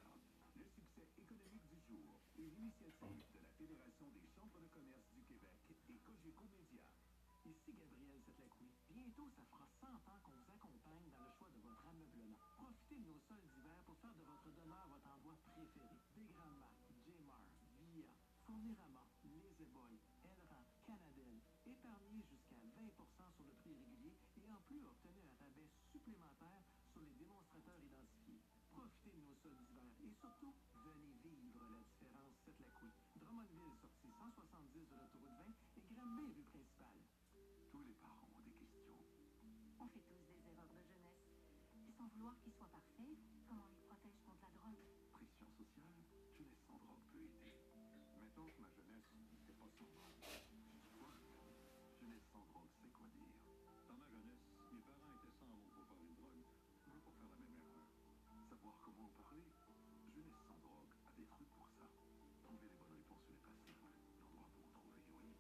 [0.56, 5.20] Le succès économique du jour, une initiative de la Fédération des chambres de commerce du
[5.28, 6.88] Québec et Cogeco Média.
[7.46, 8.70] Ici Gabriel Setlacouy.
[8.90, 12.38] Bientôt, ça fera 100 ans qu'on vous accompagne dans le choix de votre ameublement.
[12.58, 15.98] Profitez de nos sols d'hiver pour faire de votre demeure votre endroit préféré.
[16.16, 17.42] Des grandes marques, J-Mar,
[17.82, 18.14] Via,
[18.46, 21.42] Fournirama, Les Boy, Elran, Canadel.
[21.66, 26.62] Épargnez jusqu'à 20% sur le prix régulier et en plus obtenez un rabais supplémentaire
[26.94, 28.42] sur les démonstrateurs identifiés.
[28.70, 30.54] Profitez de nos sols d'hiver et surtout,
[42.22, 43.18] vouloir qu'ils soient parfaits,
[43.50, 44.78] comment on protège contre la drogue?
[45.10, 46.06] Pression sociale,
[46.38, 47.50] jeunesse sans drogue peut aider.
[48.22, 49.90] Mettons que ma jeunesse n'était pas sans.
[51.02, 51.18] Quoi
[51.98, 53.26] Jeunesse sans drogue, c'est quoi dire?
[53.90, 56.46] Dans ma jeunesse, mes parents étaient sans mots pour parler de drogue.
[56.86, 57.90] Moi, pour faire la même erreur.
[58.54, 59.50] Savoir comment en parler
[60.14, 61.90] Jeunesse sans drogue a des trucs pour ça.
[62.46, 63.98] Trouver les bonnes réponses sur les patients.
[64.38, 65.34] L'endroit pour trouver, oui.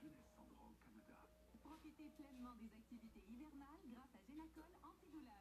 [0.00, 1.20] Jeunesse sans drogue, Canada.
[1.60, 5.31] Profitez pleinement des activités hivernales grâce à Génacol Antidouleur.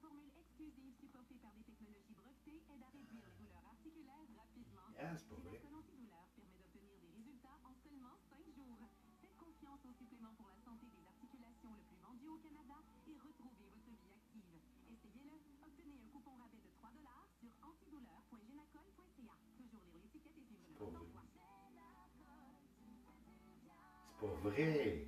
[0.00, 4.88] Formule exclusive supportée par des technologies brevetées aide à réduire les douleurs articulaires rapidement.
[4.96, 5.12] Vrai.
[5.28, 8.80] Génacol Antidouleur permet d'obtenir des résultats en seulement 5 jours.
[9.20, 13.16] Faites confiance au supplément pour la santé des articulations le plus vendu au Canada et
[13.20, 14.56] retrouvez votre vie active.
[14.88, 15.36] Essayez-le.
[15.60, 16.96] Obtenez un coupon rabais de 3
[17.36, 19.36] sur antidouleur.génacol.ca.
[19.52, 21.04] Toujours lire l'étiquette et suivre le.
[24.16, 24.99] C'est pas vrai.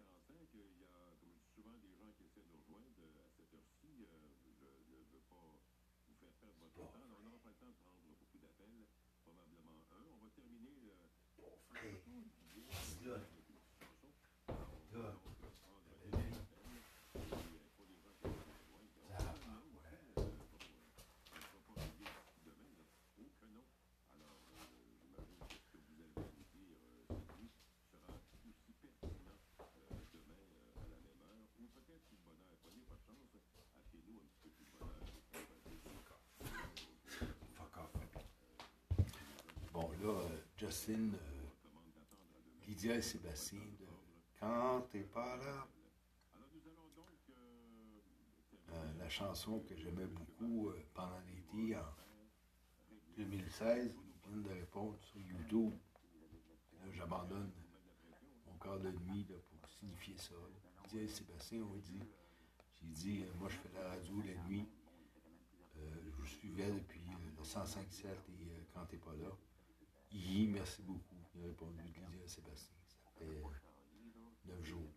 [0.00, 0.48] Il est 2h45.
[0.54, 3.26] Il y a, comme je dis souvent, des gens qui essaient de nous rejoindre euh,
[3.26, 4.06] à cette heure-ci.
[4.08, 4.16] Euh,
[4.48, 5.60] je ne veux pas
[6.08, 7.08] vous faire perdre votre temps.
[7.18, 8.86] On n'aura pas le temps de prendre beaucoup d'appels,
[9.24, 10.04] probablement un.
[10.14, 10.94] On va terminer le.
[11.36, 12.00] Pas vrai.
[12.54, 13.16] Dis là.
[13.16, 13.18] Là.
[14.92, 15.12] Là.
[15.12, 16.82] Donc, euh, prendre des appels.
[17.20, 20.00] Et, euh, pour les gens qui essaient de nous rejoindre, Ah, on va ouais.
[20.00, 20.88] euh, bon, euh,
[21.32, 22.72] on ne sera pas réglé d'ici demain.
[22.74, 22.84] là.
[23.20, 23.64] Oh que non.
[24.16, 24.64] Alors, euh,
[25.00, 27.50] j'imagine que ce que vous allez nous dire euh, cette nuit
[27.92, 28.10] sera
[28.48, 29.38] aussi pertinent
[29.76, 32.56] euh, demain euh, à la même heure, ou peut-être plus de bonne heure.
[32.64, 35.06] Prenez votre chance, appelez-nous un petit peu plus de bonne heure.
[37.56, 37.92] Fuck off.
[39.72, 40.28] Bon, là,
[40.70, 41.10] euh,
[42.68, 43.86] Lydia et Sébastien, de
[44.38, 45.66] Quand t'es pas là,
[48.72, 51.82] euh, la chanson que j'aimais beaucoup euh, pendant l'été en
[53.16, 55.72] 2016, ils viennent de répondre sur YouTube.
[56.74, 57.50] Là, j'abandonne
[58.46, 60.34] mon quart de nuit pour signifier ça.
[60.84, 62.02] Lydia et Sébastien ont dit,
[62.80, 64.68] j'ai dit, moi je fais la radio la nuit.
[65.74, 67.00] Je vous suivais depuis
[67.36, 69.30] le 105.7 et quand t'es pas là.
[70.12, 71.16] Merci beaucoup.
[71.34, 72.74] Il a répondu Lydia et Sébastien.
[72.86, 73.42] Ça fait
[74.46, 74.90] 9 jours.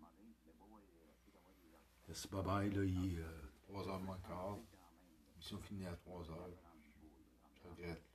[2.07, 2.67] Merci, bye bye.
[2.67, 4.57] Il est 3h moins quart.
[5.37, 6.33] Mission finie à 3h.
[7.53, 8.12] Je regrette.